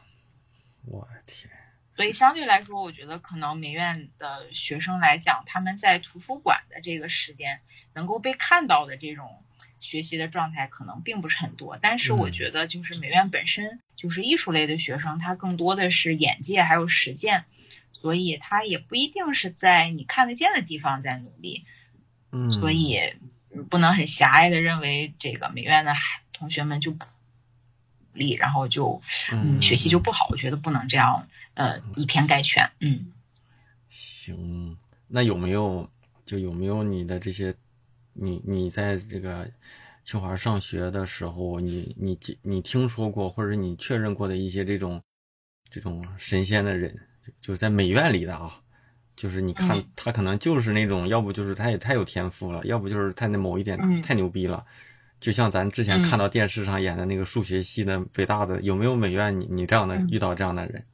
[0.85, 1.51] 我的天，
[1.95, 7.59] 所以相对来说，我觉得可能美院的学生来讲，他们在图书馆的这个时间
[7.93, 9.43] 能够被看到的这种
[9.79, 11.77] 学习的状态，可能并不是很多。
[11.81, 17.45] 但是我嗯觉得，就是美院本身就是艺术类的学生，他更多的是眼界还有实践，
[17.93, 21.65] 所以他也不一定是在你看得见的地方在努力。
[22.31, 22.97] 嗯，所以
[23.49, 27.05] 嗯不能很狭隘的认为这个美院的孩同学们就不
[28.13, 29.01] 努力，然后就
[29.31, 30.27] 嗯学习就不好。
[30.29, 32.71] 我觉得不能这样呃以偏概全。
[32.79, 33.11] 嗯
[33.89, 34.77] 行，
[35.07, 35.89] 那有没有
[36.25, 37.53] 就有没有你的这些，
[38.13, 39.51] 你你在这个
[40.05, 45.03] 清华上学的时候，你你你听说过或者你确认过的一些这种
[45.69, 48.61] 这种神仙的人，就就是在美院里的啊，
[49.15, 49.85] 就是你看嗯。
[49.95, 54.01] 他可能就是那种，要不就是他也太有天赋了，要不就是他那某一点嗯。
[54.01, 54.65] 太牛逼了。
[55.19, 56.03] 就像咱之前嗯。
[56.03, 60.07] 看到电视上演的那个数学系的北大的，有没有美院你你这样的嗯。
[60.09, 60.85] 遇到这样的人？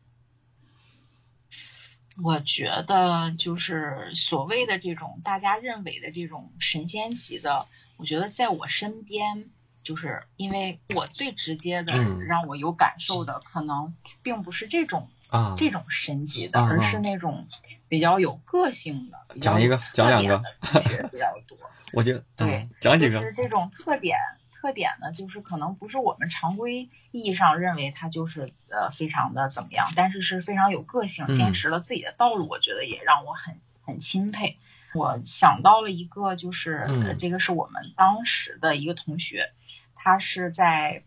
[2.23, 9.51] 我觉得就是所谓的这种大家认为的这种神仙级的，我觉得在我身边，
[9.83, 12.19] 就是因为我最直接的嗯。
[12.25, 17.47] 让我有感受的，可能并不是这种啊，这种神级的，啊而是那种
[17.87, 20.43] 比较有个性的，比较讲一个讲两个
[21.11, 21.57] 比较多。
[21.93, 24.17] 我觉得对嗯讲几个就是这种特点，
[24.53, 34.57] 特点呢，就是可能不是我们常规意义上认为他就是呃非常的怎么样，但是是非常有个性，嗯坚持了自己的道路，我觉得也让我很很钦佩。
[34.93, 36.87] 我想到了一个，就是、
[37.19, 39.51] 这个是我们当时的一个同学，
[39.95, 41.03] 他是在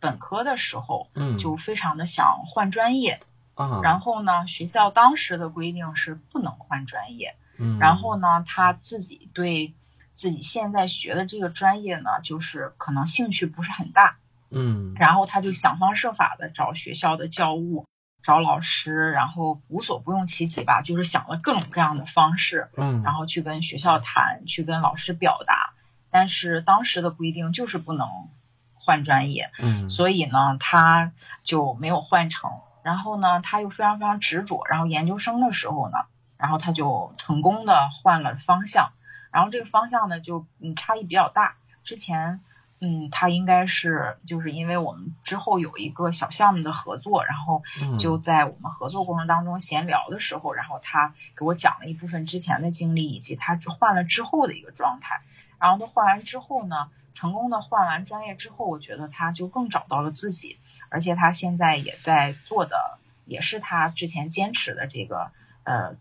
[0.00, 3.20] 本科的时候嗯就非常的想换专业，
[3.54, 7.78] 啊，然后呢，学校当时的规定是不能换专业，嗯。
[7.78, 9.74] 然后呢，他自己对
[10.14, 14.18] 自己现在学的这个专业呢，就是可能兴趣不是很大，
[14.50, 14.94] 嗯。
[14.96, 17.86] 然后他就想方设法的找学校的教务、
[18.24, 25.74] 找老师，然后无所不用其极吧，就是想了各种各样的方式，嗯，然后去跟学校谈，去跟老师表达，
[26.10, 28.08] 但是当时的规定就是不能
[28.74, 29.90] 换专业，嗯。
[29.90, 31.12] 所以呢，他
[31.44, 32.50] 就没有换成。
[32.84, 34.64] 然后呢，他又非常非常执着。
[34.68, 35.98] 然后研究生的时候呢，
[36.36, 38.92] 然后他就成功的换了方向。
[39.32, 41.56] 然后这个方向呢，就嗯差异比较大。
[41.82, 42.40] 之前
[42.80, 55.22] 嗯，他应该是就是因为我们之后有一个小项目的合作，然后嗯就在我们合作过程当中闲聊的时候，然后他给我讲了一部分之前的经历，以及他换了之后的一个状态。
[55.58, 65.30] 然后他换完之后呢，成功的换完专业之后，我觉得他就更找到了自己，而且他现在也在做的也是他之前坚持的这个
[65.62, 65.96] 呃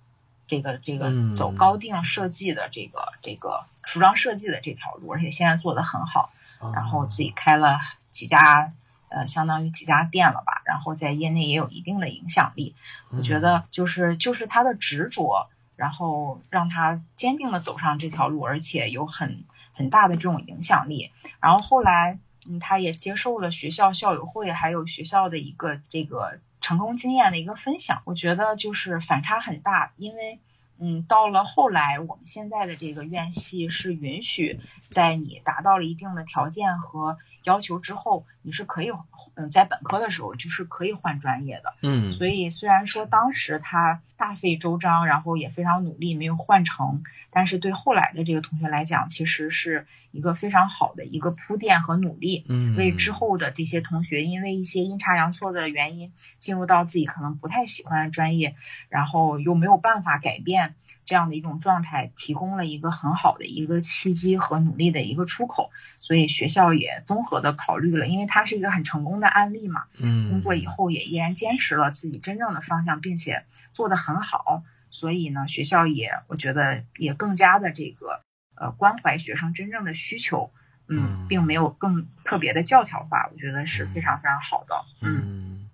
[0.48, 6.32] 这个这个嗯走高定设计的这个这个服装设计的这条路，而且现在做的很好。
[6.74, 7.78] 然后自己开了
[8.10, 8.72] 几家，
[9.10, 12.74] 呃，相当于几家店了吧，然后在业内也有一定的影响力。
[13.10, 21.12] 我觉得就是就是他的执着，然后让他坚定的走上这条路，而且有很很大的这种影响力。
[21.40, 28.02] 然后后来，嗯，他也接受了学校校友会还有学校的一个这个成功经验的一个分享。
[28.06, 30.40] 我觉得就是反差很大，因为
[30.80, 34.60] 嗯，到了后来，我们现在的这个院系是允许
[34.90, 38.92] 在你达到了一定的条件和要求之后，你是可以，
[39.36, 41.74] 嗯，在本科的时候就是可以换专业的。
[41.82, 52.46] 嗯，所以虽然说当时他大费周章，然后也非常努力没有换成，但是对后来的这个同学来讲，其实是一个非常好的一个铺垫和努力。
[52.48, 58.56] 嗯，为之后的这些同学，因为一些阴差阳错的原因，进入到自己可能不太喜欢的专业，
[58.90, 65.72] 然后又没有办法改变这样的一种状态，提供了一个很好的一个契机和努力的一个出口。
[66.00, 69.86] 所以学校也综合的考虑了，因为它是一个很成功的案例嘛。
[69.98, 74.64] 嗯，工作以后也依然坚持了自己真正的方向，并且做得很好。
[74.90, 78.22] 所以呢，学校也我觉得也更加的这个
[78.56, 80.52] 呃关怀学生真正的需求。
[80.86, 84.76] 嗯，并没有更特别的教条化，我觉得是非常非常好的。
[85.00, 85.70] 嗯，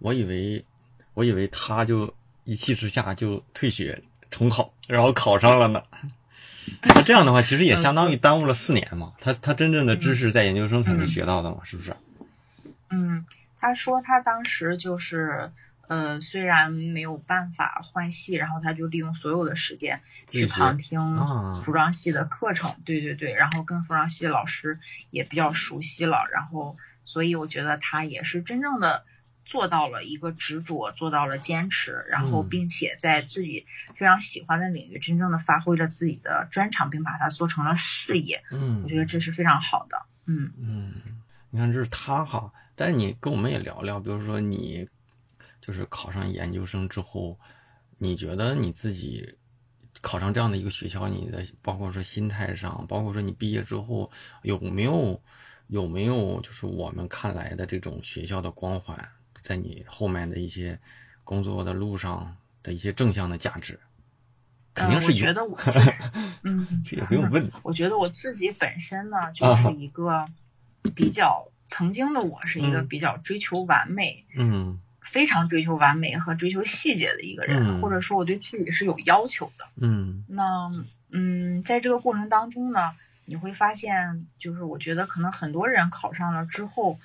[0.00, 0.64] 我以为，
[1.14, 2.12] 我以为他就
[2.42, 5.82] 一气之下就退学重考，然后考上了呢。
[6.82, 9.12] 那这样的话，其实也相当于耽误了四年嘛。
[9.20, 11.96] 他他真正的知识在研究生才能学到的嘛，是不是？
[12.90, 13.26] 嗯，
[13.58, 15.50] 他说他当时就是。
[15.88, 21.00] 呃，虽然没有办法换系，然后他就利用所有的时间去旁听
[21.62, 29.06] 服装系的课程，对对对，然后跟服装系老师也比较熟悉了，然后所以我觉得他也是真正的
[29.48, 38.44] 做到了一个执着，做到了坚持，然后并且在自己非常喜欢的领域真正的发挥了自己的专长，并把它做成了事业。
[38.52, 40.02] 嗯，我觉得这是非常好的。
[40.26, 40.94] 嗯嗯，
[41.50, 44.88] 你看这是他哈，但是你跟我们也聊聊，比如说你。
[45.60, 47.38] 就是考上研究生之后，
[47.98, 49.36] 你觉得你自己
[50.00, 54.10] 考上这样的一个学校，你的包括说心态上，包括说你毕业之后
[54.44, 55.20] 有没有
[55.66, 58.96] 有没有就是我们看来的这种学校的光环，
[59.48, 60.78] 在你后面的一些
[61.24, 63.80] 工作的路上的一些正向的价值，
[64.74, 65.14] 肯定是有。
[65.14, 65.58] 我觉得我
[66.44, 67.50] 嗯，这也不用问。
[67.62, 70.26] 我觉得我自己本身呢，就是一个
[70.94, 74.26] 比较曾经的我是一个比较追求完美。
[74.36, 74.78] 嗯。
[75.00, 79.64] 非常追求完美和追求细节的一个人，或者说我对自己是有要求的。
[79.76, 80.70] 嗯，那
[81.10, 82.92] 嗯，在这个过程当中呢，
[83.24, 86.98] 你会发现，就是我觉得可能很多人考上了之后，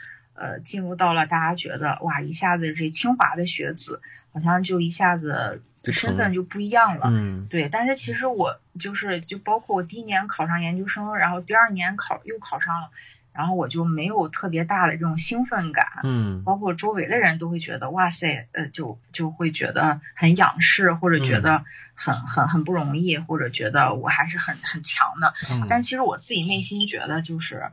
[0.44, 4.02] 呃，进入到了大家觉得哇，一下子这清华的学子
[4.34, 7.06] 好像就一下子身份就不一样了。
[7.08, 7.70] 嗯，对。
[7.70, 12.90] 但是其实我就是就包括我第一年考上研究生，然后第二年考又考上了。
[13.36, 21.64] 然后我就没有特别大的这种兴奋感，嗯，包括周围的人都会觉得哇塞，呃，就就会觉得很仰视，或者觉得
[21.96, 25.34] 很很很不容易，或者觉得我还是很很强的。
[25.68, 27.72] 但其实我自己内心觉得就是，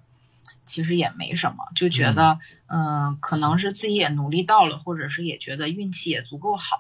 [0.65, 2.39] 其实也没什么，就觉得
[2.71, 6.79] 嗯，可能是自己也努力到了，或者是也觉得运气也足够好，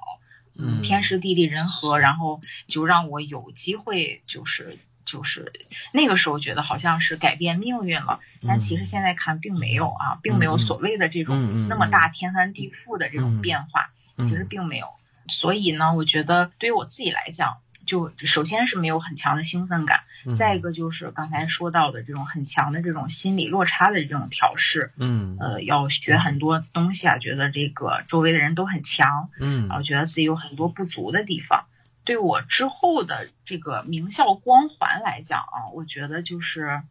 [0.56, 4.78] 嗯，天时地利人和，然后就让我有机会就是。
[5.06, 5.50] 就是
[5.92, 14.86] 那个时候觉得好像是改变命运了，但其实现在看并没有啊，并没有所谓的这种那么大天翻地覆的这种变化，其实并没有。
[15.26, 17.56] 所以呢，我觉得对于我自己来讲，
[17.90, 20.04] 就首先是没有很强的兴奋感，
[20.36, 31.64] 再一个就是刚才说到的这种很强的这种心理落差的这种调试，嗯，呃，要学很多东西啊，觉得这个周围的人都很强，嗯，然后觉得自己有很多不足的地方。
[32.04, 36.82] 对我之后的这个名校光环来讲啊，我觉得就是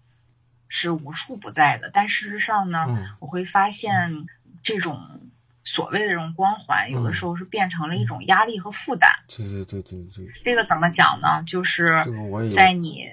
[0.67, 1.89] 是无处不在的。
[1.93, 4.25] 但事实上呢，我会发现
[4.63, 5.28] 这种
[5.69, 9.11] 所谓的这种光环，有的时候是变成了一种压力和负担。
[9.27, 10.31] 对对对对对。
[10.43, 11.43] 这个怎么讲呢？
[11.45, 12.03] 就是
[12.55, 13.05] 在你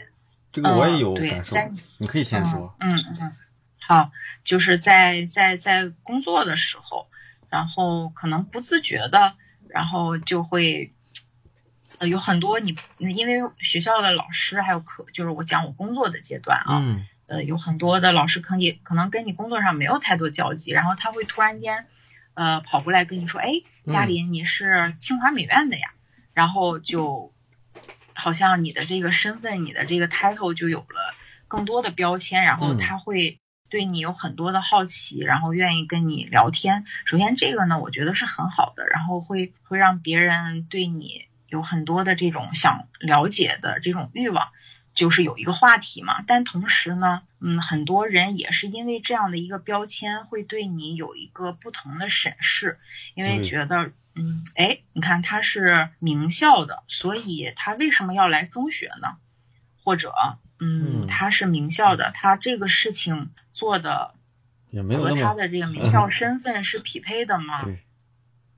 [0.53, 1.57] 这个我也有感受，
[1.99, 2.75] 你可以先说。
[2.81, 3.33] 嗯嗯，
[3.79, 4.11] 好，
[4.42, 7.09] 就是在在在工作的时候，
[7.51, 9.35] 然后可能不自觉的，
[9.69, 10.92] 然后就会。
[11.99, 21.87] 呃，有很多你，因为学校的老师还有课，就是我讲我工作的阶段啊，嗯，呃，有很多的老师可以可能跟你工作上没有太多交集，然后他会突然间，
[22.37, 23.51] 呃，跑过来跟你说，哎，
[23.85, 25.88] 嘉林，你是清华美院的呀，
[26.33, 27.33] 然后就，
[28.14, 31.14] 好像你的这个身份，你的这个 title 就有了
[31.49, 36.85] 更多的标签，然后他会对你有很多的好奇，然后愿意跟你聊天。
[37.07, 41.27] 首先这个呢，我觉得是很好的，然后会会让别人对你。
[41.49, 44.49] 有很多的这种想了解的这种欲望，
[44.96, 46.24] 就是有一个话题嘛。
[46.26, 52.80] 但同时呢，嗯，很多人也是因为这样的一个标签，会对你有一个不同的审视，
[53.14, 59.18] 因为觉得，嗯，哎，你看他是名校的，所以他为什么要来中学呢？
[59.84, 60.12] 或者，
[60.59, 64.14] 嗯，他是名校的，他这个事情做的
[64.72, 67.62] 和他的这个名校身份是匹配的吗？
[67.64, 67.78] 对，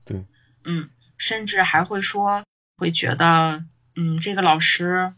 [0.05, 0.25] 对，
[0.63, 2.43] 嗯，甚至还会说。
[2.77, 3.65] 会觉得，
[3.97, 5.13] 嗯，这个老师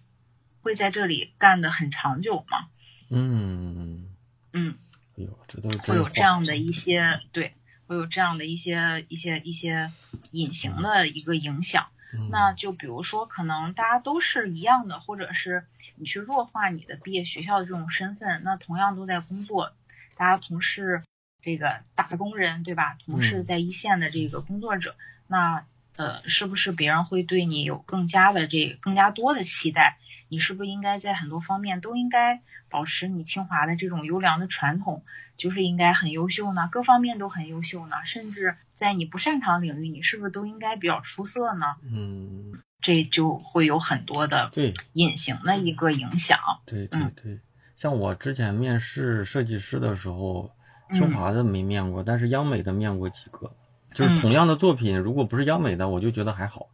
[0.62, 2.68] 会在这里干的很长久吗？
[3.10, 4.10] 嗯，
[4.54, 4.78] 嗯，
[5.18, 7.54] 哎呦，这都是会有这样的一些对，
[7.88, 9.92] 会有这样的一些一些一些
[10.32, 11.88] 隐形的一个影响。
[12.14, 19.72] 嗯那就比如说，可能大家都是一样的，或者是你去弱化你的毕业学校的这种身份，那同样都在工作，
[20.18, 21.02] 大家同是
[21.42, 22.98] 这个打工人，对吧？
[23.06, 24.98] 同是嗯在一线的这个工作者，
[25.28, 29.98] 那呃，是不是别人会对你有更加的这更加多的期待？
[30.32, 35.04] 你是不是应该在很多方面都应该保持你清华的这种优良的传统，
[35.36, 36.70] 就是应该很优秀呢？
[36.72, 37.98] 各方面都很优秀呢？
[38.06, 41.76] 甚至在你不擅长领域，你是不是都应该比较出色呢？
[41.84, 46.40] 嗯，这就会有很多的对隐形的一个影响。
[46.66, 47.40] 对对嗯对，
[47.76, 50.50] 像我之前面试设计师的时候，
[50.88, 53.54] 嗯清华的没面过，但是央美的面过几个。
[53.94, 56.70] 就是嗯同样的作品，如果不是央美的，我就觉得还好；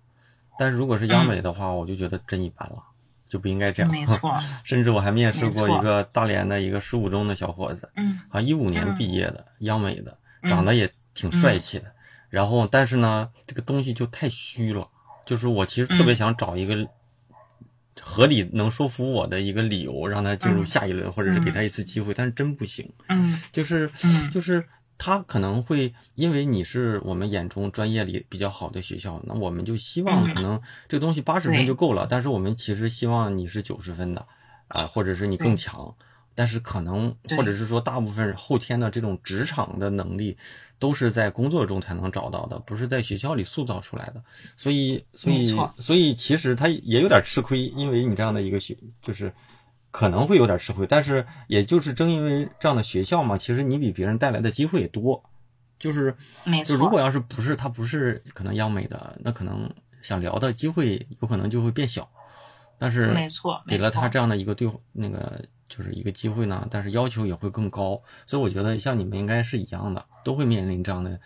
[0.60, 2.84] 但是如果是央美的话，我就觉得真一般了，
[3.30, 3.92] 就不应该这样。
[3.92, 11.86] 嗯没错， 甚至我还面试过一个大连的一个十五中的小伙子，嗯好像一五年嗯毕业的，央美的，嗯长得也挺帅气的。
[12.30, 14.88] 然后，但是呢，这个东西就太虚了。
[15.26, 16.76] 就是我其实特别嗯想找一个
[18.00, 22.90] 合理能说服我的一个理由，让他进入嗯下一轮，或者是给他一次机会，但是真不行。
[23.10, 24.64] 嗯就是嗯就是
[24.98, 30.34] 他可能会因为你是我们眼中专业里比较好的学校，那我们就希望嗯。
[30.34, 34.26] 可能这个东西八十分就够了，但是我们其实希望你是九十分的，
[34.68, 35.96] 啊、或者是你更强，
[36.36, 40.38] 但是可能或者是说大部分后天的这种职场的能力。
[40.80, 44.24] 都是在工作中才能找到的，不是在学校里塑造出来的，
[44.56, 49.34] 所以，所以，所以其实他也有点吃亏，因为你这样的一个学，就是
[49.98, 55.24] 可能会有点吃亏，但是也就是正因为这样的学校嘛，其实你比别人带来的机会也多。
[55.80, 59.74] 就是，没错就如果要是不是他不是可能央美的，那可能
[60.04, 62.08] 想聊的机会有可能就会变小。
[62.78, 68.02] 但是没错给了他这样的一个对那个就是一个机会呢，但是要求也会更高。
[68.26, 71.20] 所以我觉得像你们应该是一样的，都会面临这样的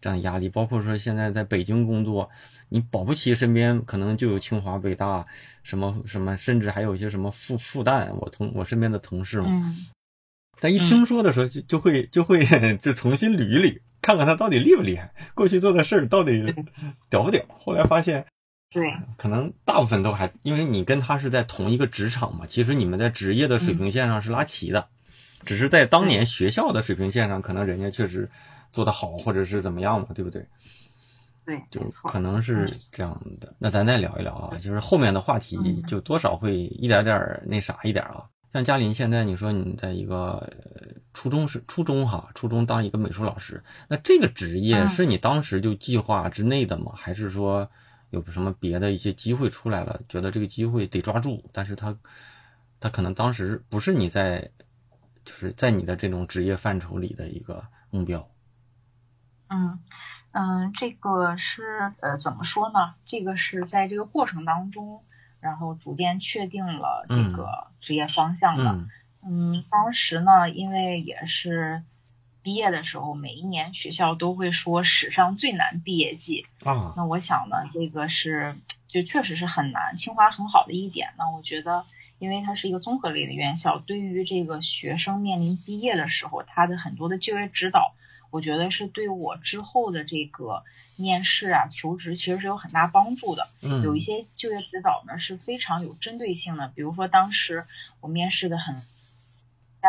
[0.00, 0.48] 这样的压力。
[0.48, 2.30] 包括说现在在北京工作，
[2.68, 5.26] 你保不齐身边可能就有清华、北大
[5.62, 9.48] 什么什么，甚至还有一些什么复复旦，我同我身边的同事嘛。
[9.50, 9.76] 嗯
[10.60, 12.44] 但一听说的时候，就就会就会
[12.78, 16.52] 就重新捋一捋，看看他到底厉不厉害，过去做的事儿到底
[17.08, 17.40] 屌不屌。
[17.48, 18.26] 后来发现，
[18.70, 24.88] 对可能大部分都还，因为你跟他是在同一个职场嘛，其实你们在职业的水平线上是拉齐的，
[25.44, 28.30] 只是在当年学校的水平线上，可能人家确实
[28.72, 30.46] 做得好，或者是怎么样嘛，对不对？
[31.46, 33.54] 对，就可能是这样的。
[33.58, 38.24] 那咱再聊一聊啊，就是后面的话题嗯就多少会一点点那啥一点啊。
[38.52, 46.92] 像嘉林现在你说你在一个呃初中是初中哈，初中当一个美术老师，那这个职业嗯是你当时就计划之内的吗？
[46.94, 47.70] 还是说
[48.10, 51.96] 有什么别的一些机会出来了，觉得这个机会得抓住，但是他
[52.80, 54.50] 他可能当时不是你在
[55.24, 58.30] 就是在你的这种职业范畴里的一个目标。
[59.48, 59.78] 嗯
[60.32, 62.94] 嗯，这个是呃怎么说呢？
[63.06, 65.02] 这个是在这个过程当中，
[65.40, 68.72] 然后逐渐确定了这嗯个职业方向的。
[68.72, 68.88] 嗯
[69.20, 71.82] 嗯，当时呢，因为也是
[72.48, 76.46] 毕业的时候，每一年学校都会说史上最难毕业季。
[76.64, 78.56] 啊，那我想呢，这个是
[78.88, 79.98] 就确实是很难。
[79.98, 81.84] 清华很好的一点呢，我觉得，
[82.18, 87.92] 因为它是一个综合类的院校，对于这个学生面临毕业的时候，它的很多的就业指导，
[88.30, 90.64] 我觉得是对我之后的这个
[90.96, 93.46] 面试啊、求职其实是有很大帮助的。
[93.60, 97.66] 嗯，有一些就业指导呢是非常有针对性的，比如说当时
[98.00, 98.74] 我面试的很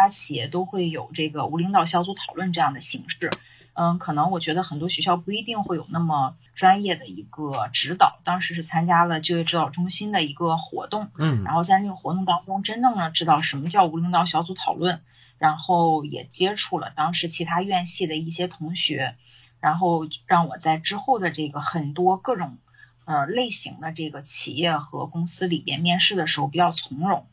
[0.02, 3.32] 家企业都会有这个无领导小组讨论这样的形式。
[3.74, 8.20] 嗯，可能我觉得很多学校不一定会有那么专业的一个指导。
[8.26, 15.00] 当时是参加了就业指导中心的一个活动，嗯然后在那个活动当中，真正的知道什么叫无领导小组讨论，
[15.38, 19.16] 然后也接触了当时其他院系的一些同学，
[19.62, 22.58] 然后让我在之后的这个很多各种
[23.06, 27.26] 呃类型的这个企业和公司里边面试的时候比较从容，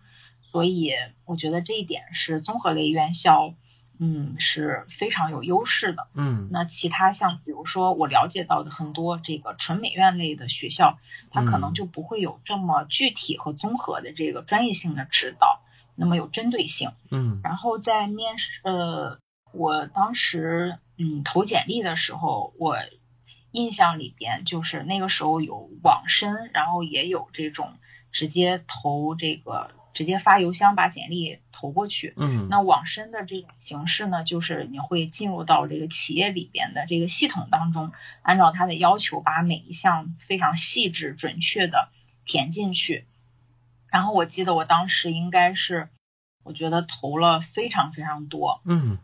[0.57, 0.95] 所以
[1.27, 3.53] 我觉得这一点是综合类院校，
[4.01, 6.09] 嗯是非常有优势的。
[6.15, 10.99] 嗯那其他像比如说我了解到的很多这个纯美院类的学校，
[11.31, 15.61] 它可能嗯就不会有这么具体和综合的这个专业性的指导，
[15.95, 16.93] 那么有针对性。
[17.11, 19.19] 嗯然后在面试，呃，
[19.53, 22.79] 我当时嗯投简历的时候，我
[23.53, 27.75] 印象里边就是那个时候有网申，然后也有这种
[28.11, 32.13] 直接投这个直接发邮箱把简历投过去。
[32.19, 41.89] 嗯，那网申的这种形式呢，就是你会进入到这个企业里边的这个系统当中，按照它的要求，把每一项非常细致准确的
[42.27, 43.07] 填进去。
[43.89, 45.89] 然后我记得我当时应该是，
[46.45, 48.99] 我觉得投了非常非常多，嗯，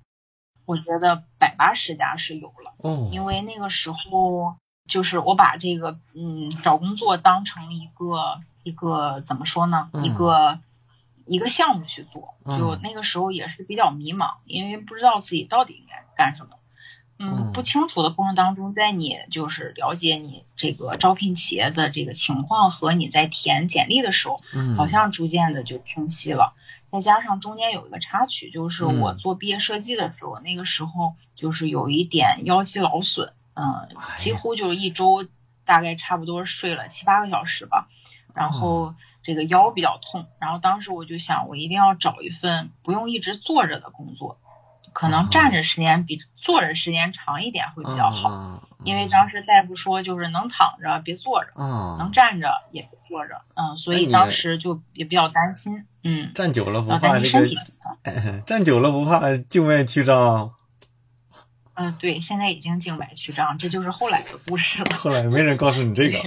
[0.67, 2.75] 我觉得百八十家是有了。
[2.77, 10.59] 哦，因为那个时候就是我把这个嗯找工作当成一个一个怎么说呢，嗯一个
[11.27, 16.51] 一个项目去做，嗯就那个时候也是比较迷茫，因为不知道自己到底应该干什么。
[17.19, 26.55] 嗯嗯，不清楚的过程当中，在你就是了解你这个招聘企业的这个情况和你在填简历的时候，嗯，好像逐渐的就清晰了。
[26.91, 35.25] 再加上中间有一个插曲，就是我嗯做毕业设计的时候，那个时候就是有一点腰肌劳损，嗯、几乎就是一周
[35.65, 37.89] 大概差不多睡了七八个小时吧，
[38.35, 44.39] 然哦后这个腰比较痛，然后当时我就想，我一定要找一份不用一直坐着的工作，
[44.93, 51.53] 可哦能站着时间比坐着时间长一点会比较好，因为当时大夫说就是能躺着别坐着。
[51.55, 57.47] 啊，能站着也别坐着，嗯，所以当时就也比较担心，嗯，站久了不怕这个
[58.47, 60.53] 站久了不怕静脉曲张，
[61.75, 64.97] 嗯，对，现在已经静脉曲张，这就是后来的故事了。
[64.97, 66.19] 后来没人告诉你这个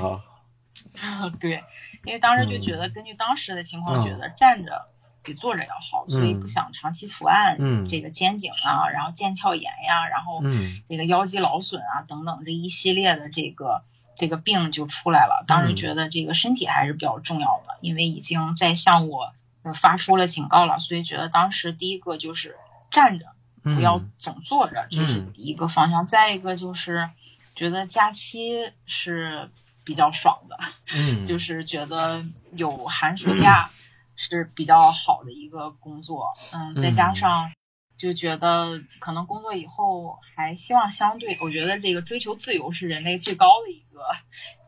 [1.01, 1.63] 啊， 对，
[2.05, 4.05] 因为当时就觉得，嗯根据当时的情况，嗯。
[4.05, 4.87] 觉得站着
[5.23, 7.87] 比坐着要好，所以不想长期伏案，嗯。
[7.87, 10.81] 这个肩颈啊，然后腱鞘炎呀，然后嗯。
[10.87, 13.83] 这个腰肌劳损啊等等这一系列的这个
[14.17, 15.43] 这个病就出来了。
[15.47, 15.75] 当时嗯。
[15.75, 19.33] 觉得这个身体还是比较重要的，因为已经在向我
[19.63, 22.55] 呃发出了警告了，所以觉得当时第一个就是
[22.91, 23.25] 站着。
[23.65, 26.05] 不要嗯总坐着，这是一个方向。
[26.05, 27.09] 再一个就是
[27.55, 28.51] 觉得假期
[28.85, 29.49] 是
[29.85, 30.57] 比较爽的，
[30.93, 33.69] 嗯， 就是觉得有寒暑假
[34.15, 36.33] 是比较好的一个工作。
[36.53, 37.51] 嗯，再加嗯上
[37.97, 44.01] 就觉得可能工作以后还希望相对，我觉得这个追求自由是人类最高的一个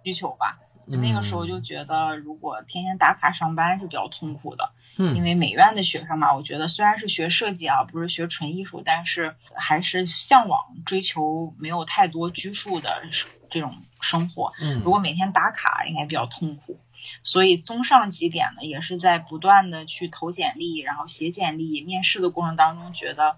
[0.04, 0.60] 需求吧。
[0.90, 4.72] 那个时候就觉得，如果天天打卡上班是比较痛苦的。
[5.00, 13.04] 嗯，因为美院的学生嘛，我觉得虽然是学设计啊，不是学纯艺术，但是还是向往追求没有太多拘束的
[13.52, 14.54] 这种生活。
[14.60, 16.80] 嗯，如果每天打卡，应该比较痛苦。
[17.24, 23.38] 所以综上几点呢，也是在不断的去投简历，然后写简历、面试的过程当中，觉得，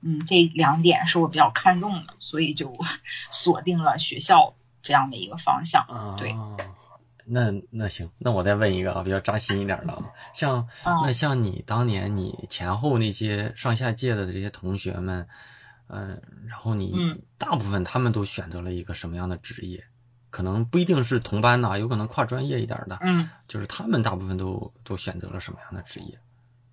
[0.00, 2.74] 嗯，这两点是我比较看重的， 所以就
[3.30, 5.84] 锁定了学校这样的一个方向。
[5.86, 6.34] 啊，对，
[7.26, 10.02] 那那行，那我再问一个啊，比较扎心一点的啊，
[10.32, 15.28] 像嗯那像你当年你前后那些上下届的这些同学们，
[15.88, 19.84] 嗯，然后你嗯大部分他们都选择了一个什么样的职业？
[20.34, 23.30] 可能不一定是同班呐，有可能跨专业一点的，嗯。
[23.46, 26.18] 就是他们大部分都都选择了什么样的职业？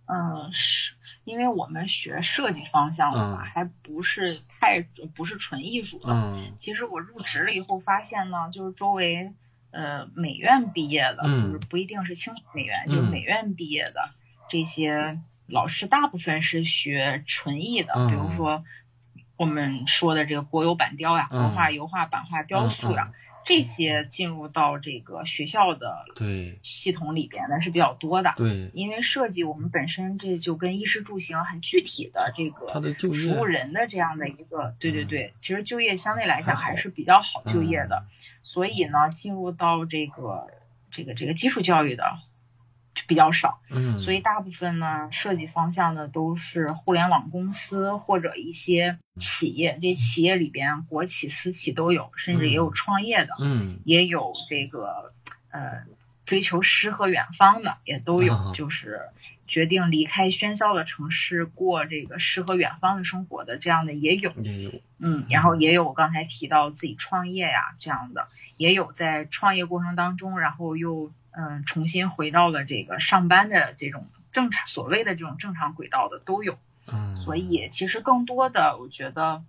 [0.07, 0.93] 嗯，是
[1.25, 4.81] 因为我们学设计方向的嘛，嗯还不是太
[5.13, 6.11] 不是纯艺术的。
[6.11, 9.31] 嗯其实我入职了以后发现呢，就是周围
[9.69, 14.09] 呃美院毕业的，嗯就是不一定是清美院，嗯就是美院毕业的
[14.49, 18.63] 这些老师，大部分是学纯艺的，嗯比如说
[19.37, 23.11] 我们说的这个国有板雕呀、嗯国画、油画、版画、雕塑呀。
[23.41, 26.59] 嗯这些进入到这个学校的对。
[26.63, 32.81] 系统里边的是比较多的，对，因为设计我们本身这就跟衣食住行很具体的这个
[33.11, 35.07] 服务人的这样的一个，对对嗯。
[35.07, 38.09] 对，其实就业相对来讲还是比较好就业的，嗯。
[38.43, 40.47] 所以呢，进入到这个
[40.91, 42.30] 这个这个基础教育的就
[43.07, 52.73] 比较少，嗯，所以大部分呢设计方向的都是互联网公司或者一些企业，这企业里边国企私企都有，甚至也有嗯。
[52.73, 53.79] 创业的，嗯。
[53.83, 55.13] 也有这个
[55.51, 55.83] 呃
[56.25, 59.01] 追求诗和远方的，也都有，啊就是
[59.47, 64.71] 决定离开喧嚣的城市，过这个诗和远方的生活的这样的也有，也有。
[64.99, 76.57] 嗯，然后也有我刚才提到自己创业呀这样的，也有在创业过程当中，然后又嗯重新回到了这个上班的这种正常所谓的这种正常轨道的都有。
[76.87, 79.43] 嗯，所以其实更多的，我觉得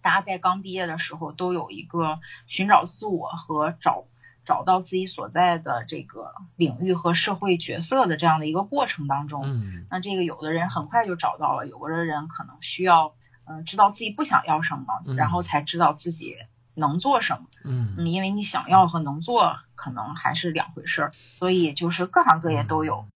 [0.00, 4.04] 大家在刚毕业的时候都有一个寻找自我和找
[4.44, 9.42] 找到自己所在的这个领域和社会角色的这样的一个过程当中。
[9.44, 13.14] 嗯那这个有的人很快就找到了，有的人可能需要
[13.48, 16.36] 嗯、知道自己不想要什么，嗯然后才知道自己
[16.76, 17.46] 能做什么。
[17.64, 23.06] 嗯嗯，因为你想要和能做可能还是两回事儿，所以就是各行各业都有。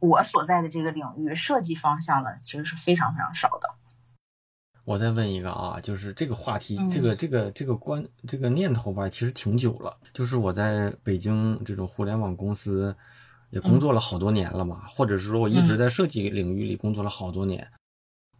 [0.00, 3.68] 我所在的这个领域设计方向呢，其实是非常非常少的。
[4.84, 9.96] 我再问一个啊，就是这个话题，嗯这个这个这个观这个念头吧，其实挺久了。
[10.14, 12.96] 就是我在北京这种互联网公司
[13.50, 17.70] 也工作了好多年了嘛，或者是说我一直在设计领域里工作了好多年，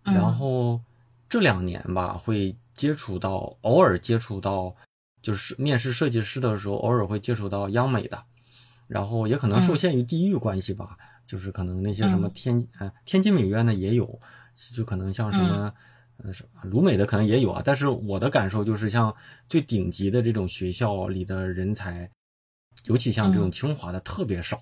[0.04, 0.80] 嗯然后
[1.28, 4.74] 这两年吧，会接触到，偶尔接触到，
[5.20, 8.24] 就是面试设计师的时候，偶尔会接触到央美的。
[8.88, 14.18] 然后也可能受限于地域关系吧，就是可能那些什么天呃天津美院的也有，
[14.74, 15.74] 就可能像什么
[16.16, 17.60] 呃什么鲁美的可能也有啊。
[17.62, 19.14] 但是我的感受就是，像
[19.46, 22.10] 最顶级的这种学校里的人才，
[22.86, 24.58] 尤其像这种清华的特别少。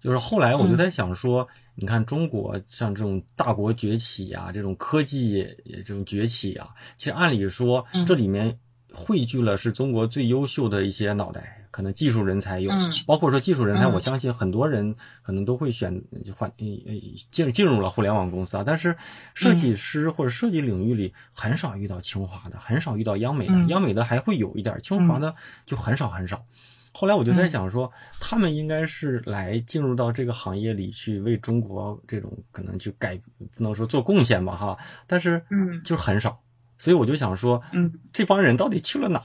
[0.00, 5.46] 就是后来我就在想说，你看中国像这种大国崛起啊，这种科技
[5.84, 8.58] 这种崛起啊，其实按理说这里面
[8.92, 12.70] 汇聚了是中国最优秀的一些脑袋，可能技术人才有，
[13.06, 16.02] 包括说技术人才，我相信很多人可能都会选
[16.36, 18.64] 换进进入了互联网公司啊。
[18.66, 18.96] 但是
[19.34, 25.34] 设计师或者设计领域里很少遇到清华的，很少遇到央美的，央美的还会有一点，清华的
[25.66, 26.44] 就很少很少。
[26.92, 33.16] 后来我就在想说，他们应该是来进入到这个行业里去为中国这种可能去改，
[33.54, 36.40] 不能说做贡献吧哈，但是嗯，就很少，
[36.78, 39.22] 所以我就想说，嗯，这帮人到底去了哪？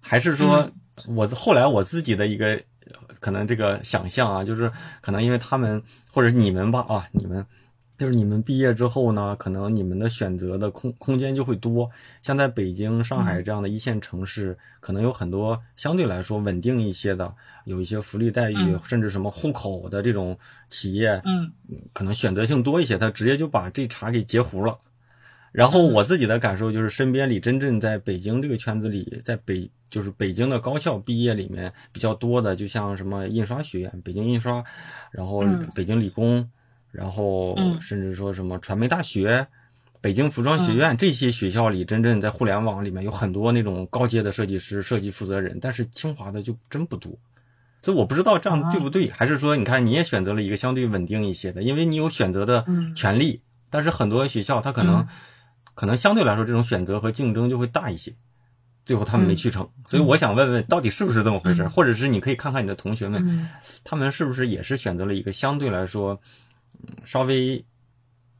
[0.00, 0.70] 还是说
[1.06, 2.60] 我后来我自己的一个
[3.20, 4.70] 可能这个想象啊，就是
[5.00, 5.82] 可能因为他们
[6.12, 7.46] 或者你们吧啊，你们。
[7.98, 11.90] 就是你们毕业之后呢，可能你们的选择的空空间就会多。
[12.22, 17.34] 像在北京、上海这样的一线城市，可能有很多相对来说稳定一些的，
[17.64, 20.38] 有一些福利待遇，甚至什么户口的这种
[20.70, 21.50] 企业，嗯，
[21.92, 24.78] 可能选择性多一些，他直接就把这茬给截胡了。
[25.50, 34.62] 然后我自己的感受就是，身边里真正在北京这个圈子里，在北就是北京的高校毕业里面比较多的，就像什么印刷学院、北京印刷，
[35.10, 35.42] 然后
[35.74, 36.48] 北京理工。
[36.90, 39.46] 然后，甚至说什么传媒大学、
[40.00, 47.12] 北京服装学院这些学校里，真正在互联网里面有很多那种高阶的设计师、设计负责人，但是清华的就真不多。
[47.82, 52.64] 所以我不知道这样对不对，还是说你看你也选择了一个相对稳定一些的，因为你有选择的
[52.96, 53.42] 权利。
[53.70, 55.06] 但是很多学校它可能
[55.74, 58.14] 可能相对来说这种选择和竞争就会大一些，
[58.86, 59.68] 最后他们没去成。
[59.86, 61.68] 所以我想问问，到底是不是这么回事？
[61.68, 63.48] 或者是你可以看看你的同学们，
[63.84, 66.18] 他们是不是也是选择了一个相对来说。
[67.04, 67.64] 稍微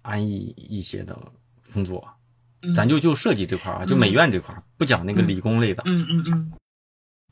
[0.03, 1.19] 安逸一些的
[1.73, 2.09] 工作，
[2.75, 5.83] 咱就就设计这块儿啊，就美院这块儿，不讲那个理工类的。
[5.87, 6.53] 嗯嗯嗯，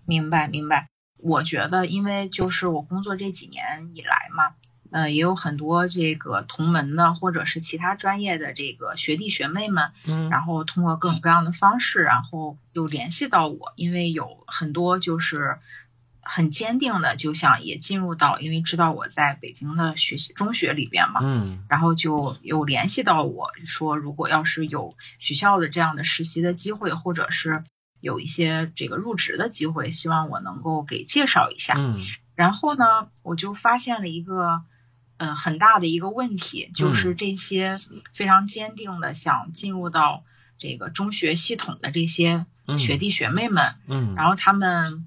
[0.04, 0.88] 明白明白。
[1.18, 4.54] 我觉得，因为就是我工作这几年以来嘛，
[4.90, 15.58] 呃，也有很多这个同门的或者是其他专业的这个学弟学妹们，嗯，然后通过各种各样的方式，然后又联系到我，因为有很多就是。
[16.28, 27.62] 很坚定的就想也进入到，因为知道我在北京的学习中学里边嘛，嗯，然后就有联系到我说，如果要是有学校的这样的实习的机会，或者是
[28.00, 31.74] 有一些这个入职的机会，希望我能够给介绍一下。
[31.78, 32.00] 嗯，
[32.34, 32.84] 然后呢，
[33.22, 34.62] 我就发现了一个，
[35.18, 37.80] 嗯，很大的一个问题，就是这些
[38.12, 40.24] 非常坚定的想进入到
[40.58, 42.46] 这个中学系统的这些
[42.78, 45.06] 学弟学妹们，嗯，然后他们。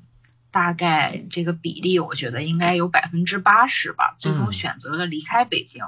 [0.52, 5.86] 大概这个比例，我觉得应该有百分之八十吧，最终选择了离开北京。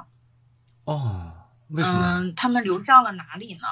[0.84, 1.32] 哦，
[1.68, 2.20] 为什么？
[2.20, 3.66] 嗯，他们流向了哪里呢？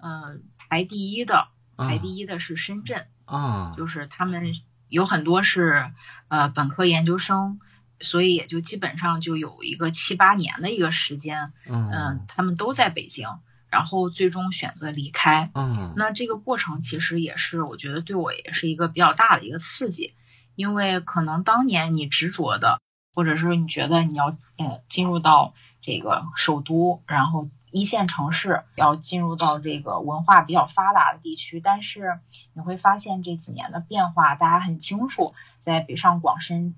[0.00, 3.06] 嗯，排第一的，排第一的是深圳。
[3.24, 4.52] 啊，就是他们
[4.88, 5.90] 有很多是
[6.28, 7.58] 呃本科研究生，
[8.00, 11.52] 所以也就基本上就有一个七八年的一个时间。
[11.68, 13.28] 嗯，他们都在北京，
[13.68, 15.50] 然后最终选择离开。
[15.54, 20.14] 嗯，那这个过程其实也是，我觉得对我也是一个比较大的一个刺激。
[20.56, 22.80] 因为可能当年你执着的，
[23.14, 32.18] 或者是你觉得你要呃进入到这个首都，然后一线城市，要进入到这个文化比较发达的地区，但是
[32.54, 36.74] 你会发现这几年的变化，大家很清楚，在北上广深、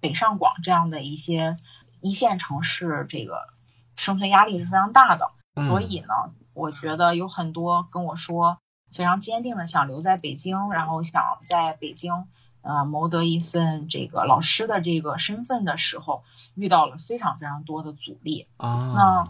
[0.00, 1.56] 北上广这样的一些
[2.00, 3.46] 一线城市，这个
[3.94, 5.30] 生存压力是非常大的。
[5.68, 6.08] 所以呢，
[6.52, 8.58] 我觉得有很多跟我说
[8.92, 12.26] 非常坚定的想留在北京，然后想在北京。
[12.62, 18.92] 呃，谋得一份这个老师的这个身份的时候，遇到了非常非常多的阻力啊。
[18.94, 19.24] 那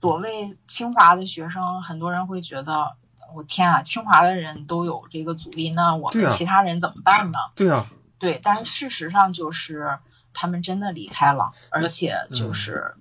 [0.00, 2.96] 所谓清华的学生，很多人会觉得，
[3.34, 7.38] 我天啊，清华的人都有这个阻力，那我们其他人怎么办呢？
[7.54, 7.86] 对啊，
[8.18, 8.40] 对。
[8.42, 9.98] 但是事实上就是，
[10.32, 12.94] 他们真的离开了，而且就是，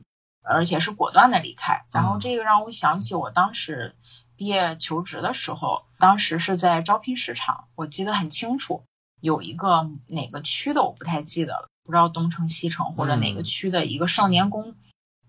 [0.43, 1.85] 而且是果断的离开。
[1.91, 3.95] 然后这个让我想起我当时
[4.35, 8.83] 毕业求职的时候，当时是在招聘市场，我记得很清楚。
[9.19, 14.75] 有一个哪个区的我不太记得了，不知道东城西城或者哪个区的一个少年宫，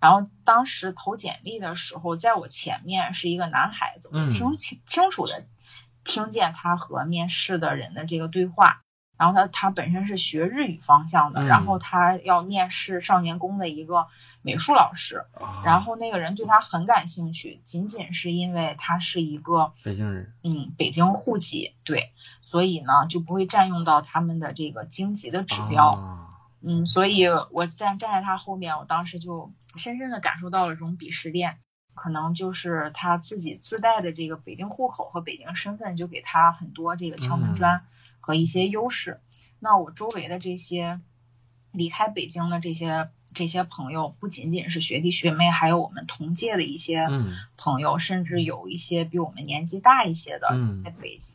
[0.01, 5.47] 然后当时投简历的时候，在我前面是一个男孩子，我清清清楚的
[6.05, 8.83] 听见他和面试的人的这个对话。
[9.21, 14.07] 然后他他本身是学日语方向的，然后他要面试少年宫的一个
[14.41, 15.27] 美术老师，
[15.63, 25.91] 然后那个人对他很感兴趣，仅仅是因为他是一个北京人，嗯，北京户籍，对，所以呢就不会占用到他们的这个京籍的指标。
[26.63, 31.59] 嗯，所以我站站在他后面，我当时就深深的感受到了这种鄙视链，
[31.93, 37.83] 可能就是他自己自带的这个北京户口和北京身份，就给他很多这个敲门砖
[38.31, 39.19] 和一些优势。
[39.59, 41.01] 那我周围的这些
[41.73, 47.09] 离开北京的这些这些朋友，不仅仅是学弟学妹，还有我们同届的一些
[47.57, 50.49] 朋友，甚至有一些比我们年纪大一些的，
[50.85, 51.35] 在北京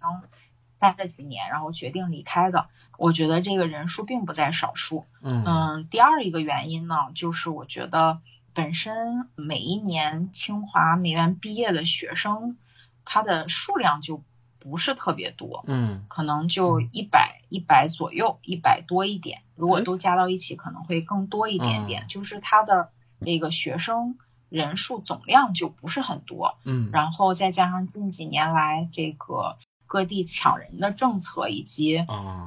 [0.79, 2.67] 待了几年，然后决定离开的。
[2.97, 5.05] 我觉得这个人数并不在少数。
[5.21, 8.21] 嗯，第二一个原因呢，就是我觉得
[8.53, 12.57] 本身每一年清华美院毕业的学生，
[13.03, 14.23] 他的数量就
[14.67, 15.63] 不是特别多。
[15.67, 19.43] 嗯，可能就一百一百左右，一百多一点。
[19.55, 22.07] 如果都加到一起，可能会更多一点点。
[22.09, 22.89] 就是他的
[23.19, 24.17] 那个学生
[24.49, 26.57] 人数总量就不是很多。
[26.63, 29.57] 嗯，然后再加上近几年来这个。
[29.87, 31.97] 各地抢人的政策，以及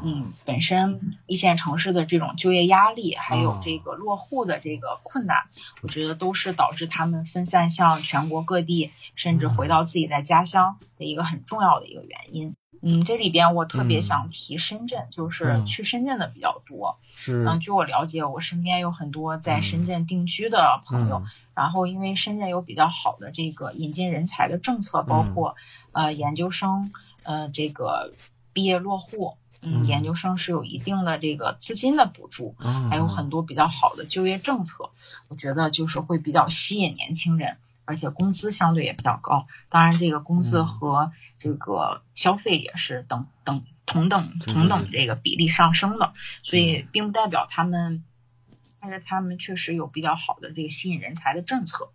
[0.02, 5.44] 嗯，本身一线城市的这种就业压力，还有这个落户的这个困难，
[5.82, 12.54] 我觉得都是导致他们分散向全国各地，甚至回到自己的家乡的一个很重要的一个原因。
[12.80, 16.98] 嗯，这里边我特别想提深圳，就是去深圳的比较多。
[17.16, 21.24] 是，嗯，据我了解，我身边有很多在深圳定居的朋友，
[21.54, 25.56] 然后因为深圳有比较好的这个引进人才的政策，包括
[25.92, 26.92] 呃研究生。
[27.28, 28.10] 呃，这个
[28.54, 32.54] 毕业落户，嗯，研究生是有一定的这个资金的补助，
[32.88, 34.88] 还有很多比较好的就业政策，
[35.28, 39.46] 我觉得就是会比较吸引年轻人，而且工资相对也比较高。
[39.68, 48.02] 当然，这个工资和这个消费也是等等同等同等这个比例上升的，所以并不代表他们，
[48.80, 51.90] 但是他们确实有比较好的这个吸引人才的政策。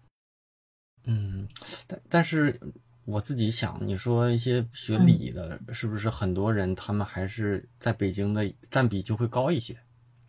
[1.05, 1.47] 嗯，
[1.87, 2.59] 但但是。
[3.05, 9.77] 我自己想，你说一些学理的，是不是很多人他们还是在北京的占比就会高一些，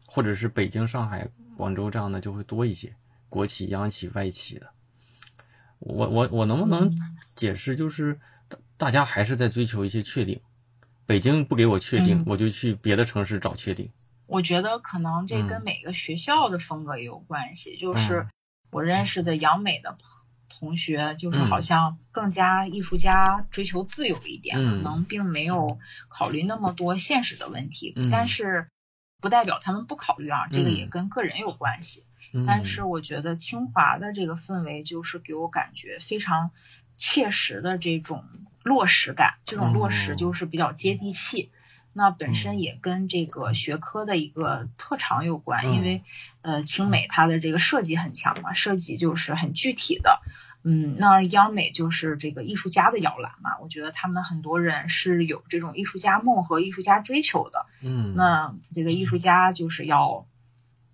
[0.07, 2.97] 或者是北京、上海、广州这样的就会多一些，
[3.29, 4.67] 国企、央企、外企的。
[5.79, 6.93] 我我我能不能
[7.37, 8.19] 解释，就是
[8.77, 10.41] 大家还是在追求一些确定，
[11.07, 13.89] 北京不给我确定，我就去别的城市找确定。
[14.27, 18.27] 我觉得可能这跟每个学校的风格也有关系，就是
[18.71, 20.24] 我认识的央美的朋。
[20.59, 25.79] 同学就是好像更加艺术家追求自由一点，可能并没有
[26.09, 27.95] 考虑那么多现实的问题。
[28.11, 28.69] 但是
[29.21, 32.05] 不代表他们不考虑啊，这个也跟个人有关系。
[32.47, 36.51] 但是我觉得清华的这个氛围就是给我感觉非常
[36.97, 38.25] 切实的这种
[38.63, 41.51] 落实感，这种落实就是比较接地气。
[41.93, 46.03] 那本身也跟这个学科的一个特长有关，因为
[46.43, 50.21] 呃清美它的这个设计很强嘛，设计就是很具体的。
[50.67, 57.67] 嗯，那央美就是这个艺术家的摇篮嘛，我觉得他们很多人是有这种艺术家梦和艺术家追求的。
[57.83, 60.27] 嗯，那这个艺术家就是要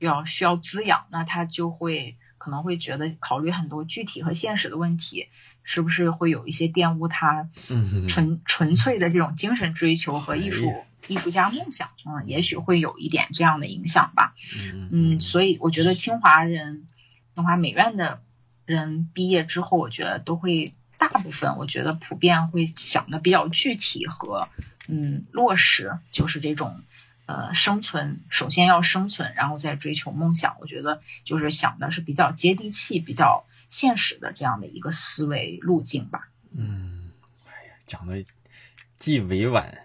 [0.00, 5.28] 要需要滋养，那他就会可能会觉得考虑很多具体和现实的问题，
[5.62, 7.48] 是不是会有一些玷污他
[8.08, 10.74] 纯纯粹的这种精神追求和艺术
[11.06, 11.90] 艺术家梦想？
[12.04, 14.34] 嗯，也许会有一点这样的影响吧。
[14.90, 16.88] 嗯，所以我觉得清华人，
[17.36, 18.20] 清华美院的。
[18.70, 24.48] 人毕业之后，我觉得都会大部分，我觉得普遍会想的比较具体和
[24.86, 26.82] 嗯落实，就是这种
[27.26, 30.56] 呃生存，首先要生存，然后再追求梦想。
[30.60, 36.28] 我觉得就是想的是比较接地气、比较现实的这样的一个思维路径吧。
[36.56, 37.10] 嗯，
[37.46, 38.24] 哎呀，讲的
[38.96, 39.78] 既委婉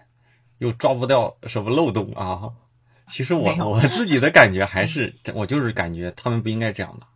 [0.58, 2.52] 又抓不掉什么漏洞啊。
[3.08, 7.06] 其实我我自己的感觉还是，我就是感觉他们不应该这样的。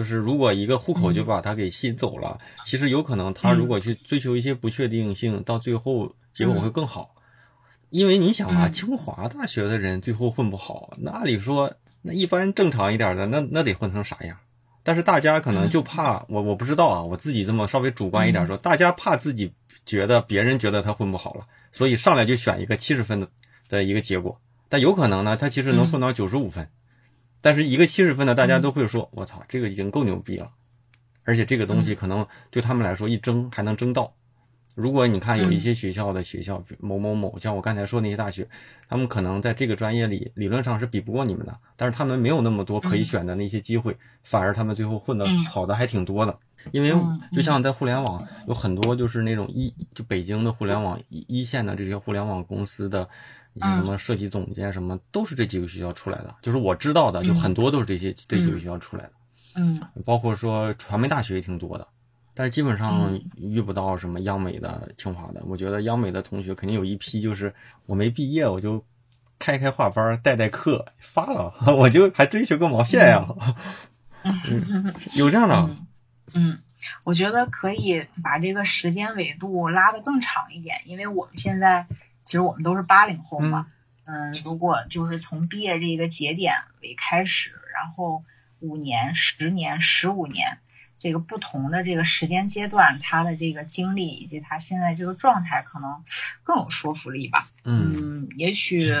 [0.00, 7.14] 就是如果一个户口就把他给吸走了，其实有可能他如果去追求一些不确定性，到最后结果会更好。
[7.90, 14.38] 因为你想啊，清华大学的人最后混不好，那按理说那一般正常一点的，那那得混成啥样？
[14.82, 19.52] 但是大家可能就怕我，我不知道啊，我自己这么稍微主观一点说，大家怕自己
[19.84, 23.28] 觉得别人觉得他混不好了，所以上来就选一个七十分的
[23.68, 24.40] 的一个结果。
[24.70, 26.70] 但有可能呢，他其实能混到九十五分。
[27.40, 30.50] 但是一个七十分的，大家都会说：“我操，这个已经够牛逼了。”
[31.24, 34.12] 而且这个东西可能对他们来说一争还能争到。
[34.74, 38.48] 如果你看有一些学校的学校某某某，像我刚才说那些大学，
[38.88, 46.38] 他们可能在这个专业里理论上是比不过你们的，但是他们没有那么多可以选的那些机会，反而他们最后混的好的还挺多的。
[46.72, 46.94] 因为
[47.32, 53.08] 就像在互联网有很多就是那种一就北京的互联网一一线的这些互联网公司的。
[53.60, 59.12] 什么设计总监什么都是这几个学校出来的，就是我知道的，就很多都是这些这几个学校出来的。
[59.56, 61.88] 嗯，包括说传媒大学也挺多的，
[62.34, 65.42] 但是基本上遇不到什么央美的、清华的。
[65.44, 67.54] 我觉得央美的同学肯定有一批，就是
[67.86, 68.84] 我没毕业我就
[69.38, 73.26] 开开画班，带带课，发了， 我就还追求个毛线呀！
[74.22, 75.86] 嗯 有这样的，嗯
[76.34, 76.58] 嗯，
[77.04, 81.86] 我觉得可以把这个时间维度拉得更长一点，因为我们现在
[82.30, 83.66] 其实我们都是八零后嘛，
[84.04, 88.22] 嗯，如果就是从毕业这个节点为开始，然后
[88.60, 90.58] 五年、十年、十五年。
[91.00, 96.04] 这个不同的这个时间阶段，他的这个经历以及他现在这个状态，可能
[96.44, 97.48] 更有说服力吧。
[97.64, 98.94] 嗯，也许，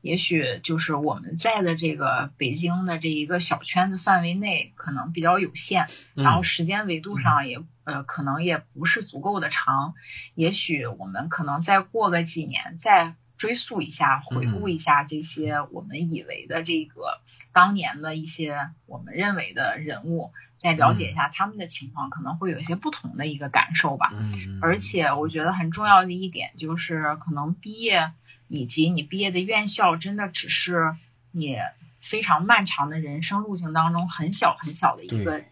[0.00, 9.94] 也许就是我们在的这个北京的这一个小圈子范围内，可能比较有限，然后时间维度上也呃，可能也不是足够的长。
[10.34, 17.20] 也许我们可能再过个几年，再追溯一下，回顾一下这些我们以为的这个
[17.52, 20.32] 当年的一些我们认为的人物。
[20.58, 24.10] 再了解一下他们的情况，可能会有一些不同的一个感受吧。
[24.12, 28.12] 嗯，而且我觉得很重要的一点就是，可能毕业
[28.46, 30.94] 以及你毕业的院校，真的只是
[31.32, 31.56] 你
[32.00, 35.42] 非常漫长的人生路径当中很小很小的一个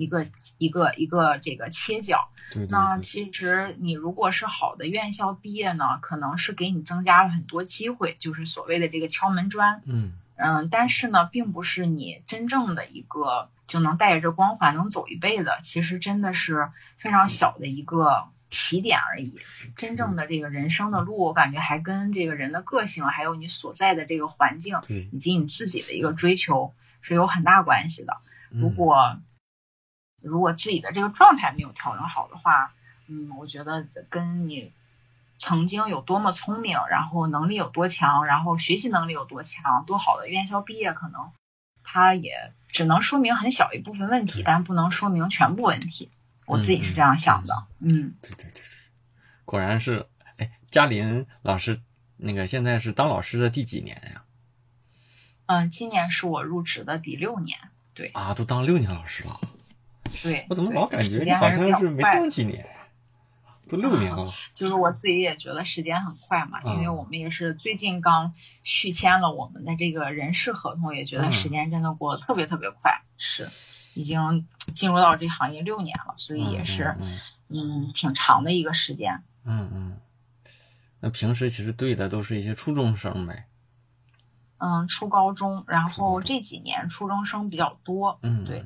[0.00, 0.26] 一个
[0.58, 2.28] 一个一个这个切角。
[2.68, 9.82] 那其实你如果是好的院校毕业呢，可能是给你增加了很多机会，就是所谓的这个敲门砖。
[9.84, 13.48] 嗯嗯，但是呢，并不是你真正的一个。
[13.70, 19.38] 就能带着光环能走一辈子，其实真的是非常小的一个起点而已。
[19.76, 24.80] 真正的这个人生的路，我感觉还跟这个人的个性，还有你所在的这个环境，
[25.12, 28.16] 以及你自己的一个追求是有很大关系的。
[28.48, 29.20] 如果
[30.20, 32.72] 如果自己的这个状态没有调整好的话，
[33.06, 34.72] 嗯，我觉得跟你
[35.38, 41.32] 曾经有多么聪明，然后能力有多强，然后学习能力有多强，多好的院校毕业，可能
[41.82, 42.52] 他也。
[42.72, 46.08] 只能说明很小一部分问题，但不能说明全部问题。
[46.46, 47.66] 我自己是这样想的。
[47.80, 48.62] 嗯，对对对对，
[49.44, 50.06] 果然是。
[50.36, 51.80] 哎，嘉林老师，
[52.16, 54.22] 那个现在是当老师的第几年呀？
[55.46, 57.58] 嗯，今年是我入职的第六年。
[57.92, 59.40] 对啊，都当六年老师了。
[60.22, 62.66] 对，我怎么老感觉你好像是没当几年？
[63.68, 68.34] 都六年了，就是我自己也觉得时间很快嘛，因为我们也是最近刚
[68.64, 73.00] 续签了我们的这个人事合同，也觉得时间真的过得特别特别快。
[73.16, 73.48] 是，
[73.94, 76.96] 已经进入到这行业六年了，所以也是
[77.48, 79.22] 嗯挺长的一个时间。
[79.44, 79.98] 嗯嗯，
[80.98, 83.44] 那平时其实对的都是一些初中生呗。
[84.58, 88.18] 嗯，初高中，然后这几年初中生比较多。
[88.22, 88.64] 嗯，对。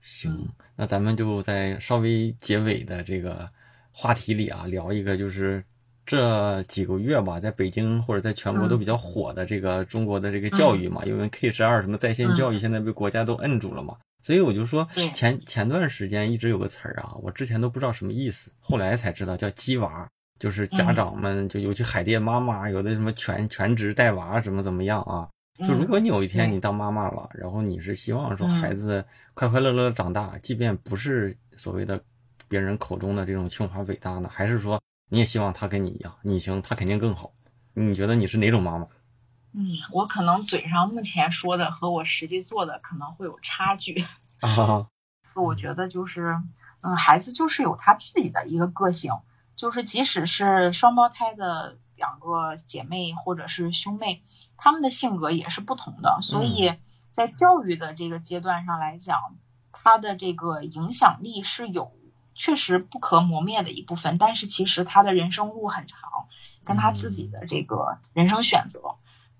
[0.00, 3.48] 行，那咱们就在稍微结尾的这个。
[3.92, 5.62] 话题里啊，聊一个就是
[6.06, 25.28] 这几个月吧，在北京或者在全国都比较火的这个中国的这个教育嘛，因为 K 十二什么在线教育现在被国家都摁住了嘛，所以我就说前前段时间一直有个词儿啊，我之前都不知道什么意思，后来才知道叫“鸡娃”，就是家长们就尤其海淀妈妈有的什么全全职带娃怎么怎么样啊，
[25.66, 29.04] 就如果你有一天你当妈妈了，然后你是希望说孩子
[29.34, 32.02] 快快乐乐的长大，即便不是所谓的。
[32.48, 37.32] 别人口中的这种清华北大呢，还是说你也希望他跟你一样，你行他肯定更好？
[37.74, 38.88] 你觉得你是哪种妈妈？
[39.52, 44.04] 嗯，我可能嘴上目前说的和我实际做的可能会有差距
[44.40, 44.88] 啊。
[45.40, 46.38] 我觉得就是，
[46.80, 49.12] 嗯，孩子就是有他自己的一个个性，
[49.54, 54.24] 就是即使是双胞胎的两个姐妹或者是兄妹，
[54.62, 56.74] 他们的性格也是不同的，所以
[57.10, 59.16] 在教育的这个阶段上来讲，
[59.72, 61.92] 他的这个影响力是有。
[62.32, 66.08] 确实不可磨灭的一部分，但是其实他的人生路很长，
[66.64, 68.94] 跟他自己的这个人生选择，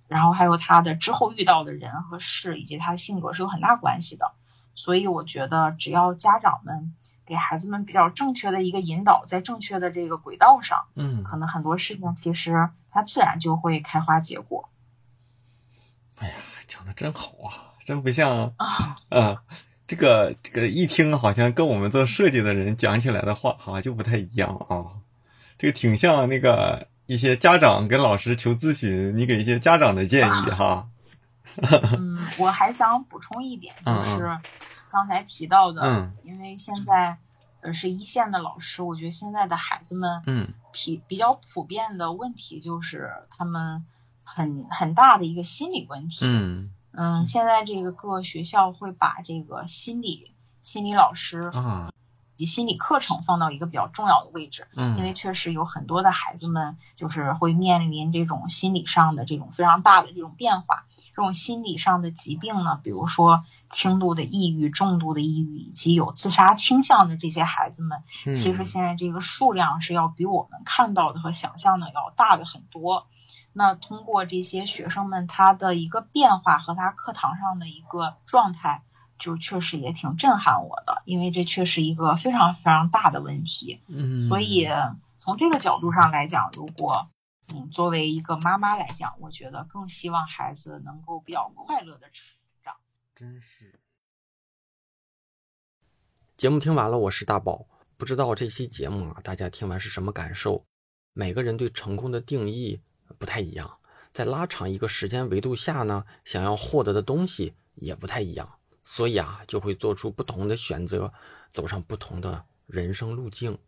[0.07, 4.33] 然后还有他的之后遇到的人和事，以及他的性格是有很大关系的。
[4.75, 6.95] 所以我觉得，只要家长们
[7.25, 14.69] 给孩子们比较正确的一个引导，在正确的这个轨道上，嗯，可能很多事情其实它自然就会开花结果。
[16.21, 16.35] 哎呀，
[16.69, 19.37] 讲的真好啊，真不像啊，嗯。
[19.91, 24.87] 这个这个一听好像跟我们做设计的人讲起来的话，好像就不太一样啊。
[25.59, 30.87] 这个挺像那个一些家长跟老师求咨询，你给一些家长的建议哈。
[31.99, 34.39] 嗯，我还想补充一点，就是
[34.93, 37.17] 刚才提到的，因为现在
[37.61, 43.85] 呃是一线的老师，我觉得现在的孩子们，嗯，比比较普遍的问题就是他们
[44.35, 46.71] 很很大的一个心理问题，嗯。
[46.93, 51.53] 嗯，现在这个各学校会把这个心理心理老师
[52.35, 54.67] 以及心理课程放到一个比较重要的位置。
[54.75, 60.85] 嗯，因为确实有很多的孩子们就是会面临这种心理上的这种非常大的这种变化。
[61.15, 68.03] 这种心理上的疾病呢，比如说轻度的抑郁、重度的抑郁以及有自杀倾向的这些孩子们，
[68.35, 73.07] 其实现在这个数量是要比我们看到的和想象的要大的很多。
[73.53, 78.85] 那通过这些学生们他的一个变化和他课堂上的一个状态，
[79.19, 83.81] 就确实也挺震撼我的，因为这确实一个非常非常大的问题。
[83.89, 84.69] 嗯，所以
[85.19, 87.09] 从这个角度上来讲，如果
[87.53, 92.25] 嗯作为一个妈妈来讲，我觉得更希望孩子能够比较快乐的成
[92.63, 92.75] 长。
[93.15, 93.81] 真是。
[96.37, 97.67] 节目听完了，我是大宝。
[97.99, 100.65] 不知道这期节目啊，大家听完是什么感受？
[101.13, 102.81] 每个人对成功的定义
[103.19, 103.79] 不太一样，
[104.13, 108.51] 在拉长一个时间维度下呢，想要获得的东西也不太一样，
[108.83, 111.13] 所以啊，就会做出不同的选择，
[111.51, 113.59] 走上不同的人生路径。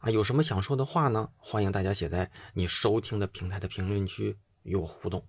[0.00, 1.30] 啊，有什么想说的话呢？
[1.36, 5.24] 欢迎大家写在你收听的平台的评论区与我互动。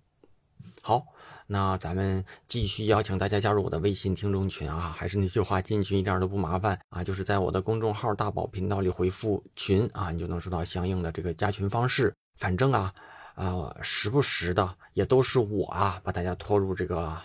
[0.81, 1.05] 好。
[1.47, 12.11] 那咱们继续邀请大家加入我的微信听众群啊，还是那句话，进群一点都不麻烦啊，就是在我的公众号大宝频道里回复“群”啊，你就能收到相应的这个加群方式。
[12.39, 12.91] 反正啊，
[13.35, 17.15] 呃，时不时的也都是我啊，把大家拖入这个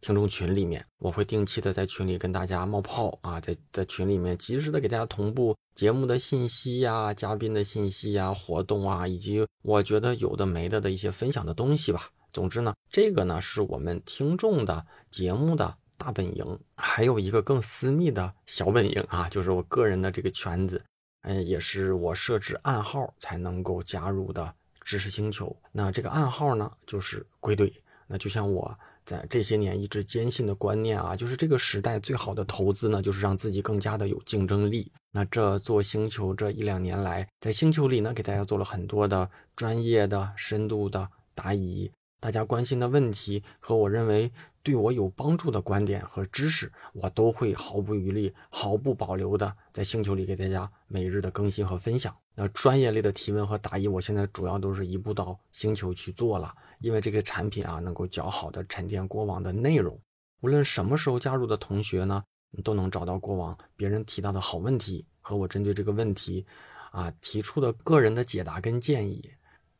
[0.00, 12.10] 听众群里面，我会定期的在群里跟大家冒泡啊，在在群里面及时的给大家同步节目的信息呀、嘉宾的信息呀、活动啊，以及我觉得有的没的的一些分享的东西吧。
[12.30, 20.84] 总之呢，这个呢是我们听众的节目的大本营，还有一个更私密的小本营啊，就是我个人的这个圈子，
[21.22, 24.54] 嗯，也是我设置暗号才能够加入的
[24.88, 25.54] 知识星球。
[25.70, 27.70] 那这个暗号呢，就是归队。
[28.06, 28.74] 那就像我
[29.04, 34.90] 在这些年一直坚信的观念啊，就是这个时代最好的投资呢，就是让自己更加的有竞争力。
[35.10, 41.90] 那这做星球这一两年来，在星球里呢，给大家做了很多的专业的、深度的答疑。
[42.20, 44.30] 大家关心的问题和我认为
[44.62, 52.14] 对我有帮助的观点和知识，我都会毫不余力、毫不保留的在星球里给大家每日的更新和分享。
[52.34, 59.98] 那专业类的提问和答疑，我现在主要都是移步到星球去做了，因为这个产品啊，能够较好的沉淀过往的内容。
[60.40, 62.22] 无论什么时候加入的同学呢，
[62.64, 66.44] 都能找到过往别人提到的好问题和我针对这个问题
[66.90, 69.30] 啊提出的个人的解答跟建议。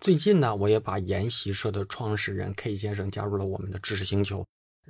[0.01, 4.47] 最近呢，我也把研习社的创始人 K 先生加入了我们的知识星球，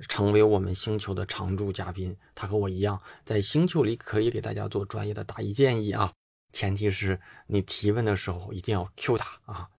[0.07, 2.15] 成为我们星球的常驻嘉宾。
[2.35, 6.13] 他和我一样，在星球里可以给大家做专业的答疑建议啊，
[6.53, 9.69] 前提是你提问的时候一定要 Q 他啊。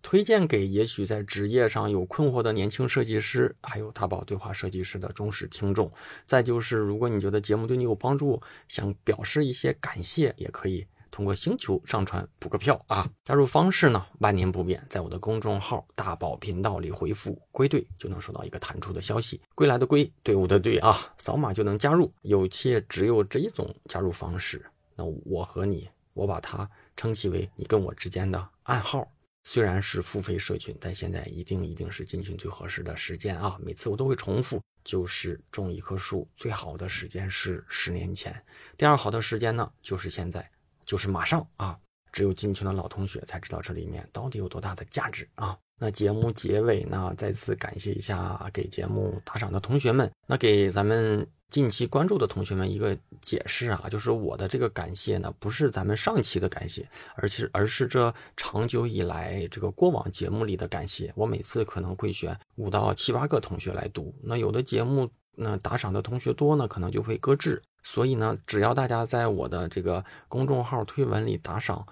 [0.00, 5.92] 推荐给也许在职业上有困惑的年轻设计师，还有大宝对话设计师的忠实听众。
[6.24, 10.86] 再就是，如果你觉得节目对你有帮助，想表示一些感谢，也可以。
[11.14, 13.08] 通过星球上传补个票啊！
[13.22, 19.40] 加入方式呢，万年不变，在我的公众号大宝频道里回复“归队”，就能收到一个弹出的消息。
[19.54, 22.12] 归来的归，队伍的队啊，扫码就能加入。
[22.22, 29.08] 有且只有这一种加入方式，那我和你，我把它称其为你跟我之间的暗号。
[29.44, 33.56] 虽然是付费社群，但现在一定一定是进群最合适的时间啊！
[33.62, 38.44] 每次我都会重复，就是种一棵树最好的时间是十年前，
[38.76, 40.50] 第二好的时间呢就是现在。
[40.84, 41.78] 就是马上啊！
[42.12, 45.58] 只有进群的老同学才知道这里面到底有多大的价值啊！
[45.80, 50.08] 那节目结尾呢，再次感谢一下给节目打赏的同学们。
[50.28, 61.12] 那给咱们近期关注的同学们一个解释啊，就是我的这个感谢呢，不是咱们上期的感谢，而是而是这长久以来这个过往节目里的感谢。
[61.16, 64.14] 我每次可能会选五到七八个同学来读。
[64.22, 67.60] 那有的节目那打赏的同学多呢，可能就会搁置。
[67.84, 71.86] 所以呢，只要大家在我的这个公众号推文里打赏，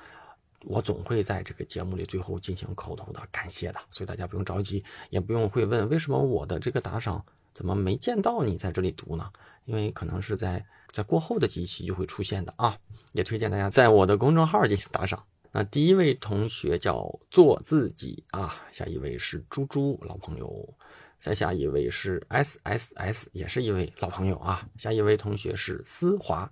[0.62, 3.78] 我总会在这个节目里最后进行口头的感谢的。
[3.90, 7.24] 所以大家不用着急，也不用会问为什么我的这个打赏
[7.55, 9.30] 怎么没见到你在这里读呢？
[9.66, 12.76] 因为可能是在在过后的几期就会出现的啊。
[13.12, 15.22] 也推荐大家在我的公众号进行打赏。
[15.53, 20.74] 那第一位同学叫做自己啊，下一位是猪猪老朋友。
[21.22, 24.68] 再下一位是 S S S，也是一位老朋友啊。
[24.76, 26.50] 下一位同学是思华，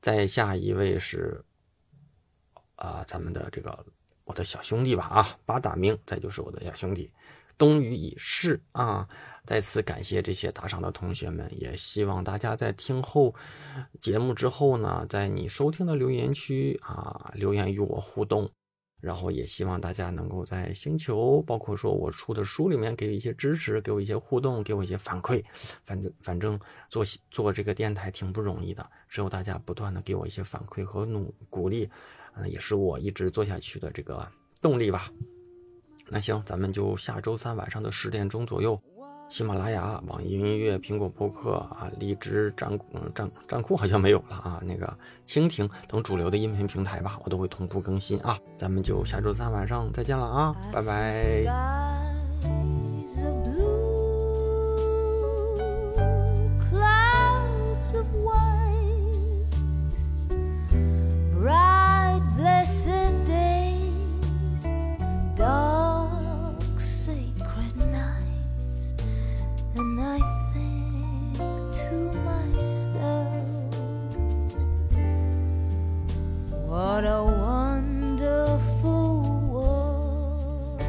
[0.00, 1.44] 再下一位是
[2.74, 3.86] 啊，咱们的这个
[4.24, 7.12] 我的小兄弟吧啊，八大明，再就是我的小兄弟
[7.56, 9.08] 冬雨已逝啊。
[9.46, 13.32] 再次感谢这些打赏的同学们，也希望大家在听后
[14.00, 18.50] 节目之后呢，在你收听的留言区啊留言与我互动。
[19.00, 25.42] 然后也希望大家能够在星球，包括说我出的书里面给予一些支持，给我一些互动，给我一些反馈。
[25.82, 31.88] 反正反正做做这个电台挺不容易的，只有大家不断的给我一些反馈和努鼓励，
[32.34, 34.26] 嗯，也是我一直做下去的这个
[34.60, 35.10] 动力吧。
[36.12, 38.80] 那行，咱们就下周三晚上的十点钟左右。
[39.30, 42.76] 喜马拉雅、网易云音乐、苹果播客啊、荔枝、站
[43.14, 44.92] 站站酷好像没有了啊，那个
[45.24, 48.36] 蜻蜓等主流的音频平台吧，我都会同步更新啊。
[48.56, 51.14] 咱们就下周三晚上再见了啊，拜拜。
[61.40, 62.90] Bright blessed
[63.24, 64.66] days.
[77.00, 78.90] What a wonderful
[79.48, 80.80] world.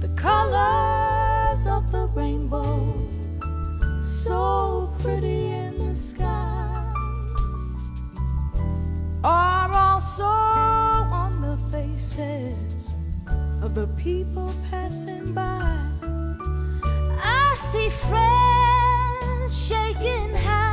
[0.00, 2.94] the colors of the rainbow,
[4.02, 6.94] so pretty in the sky,
[9.22, 12.92] are also on the faces
[13.60, 15.85] of the people passing by.
[17.72, 20.65] See friends shaking hands,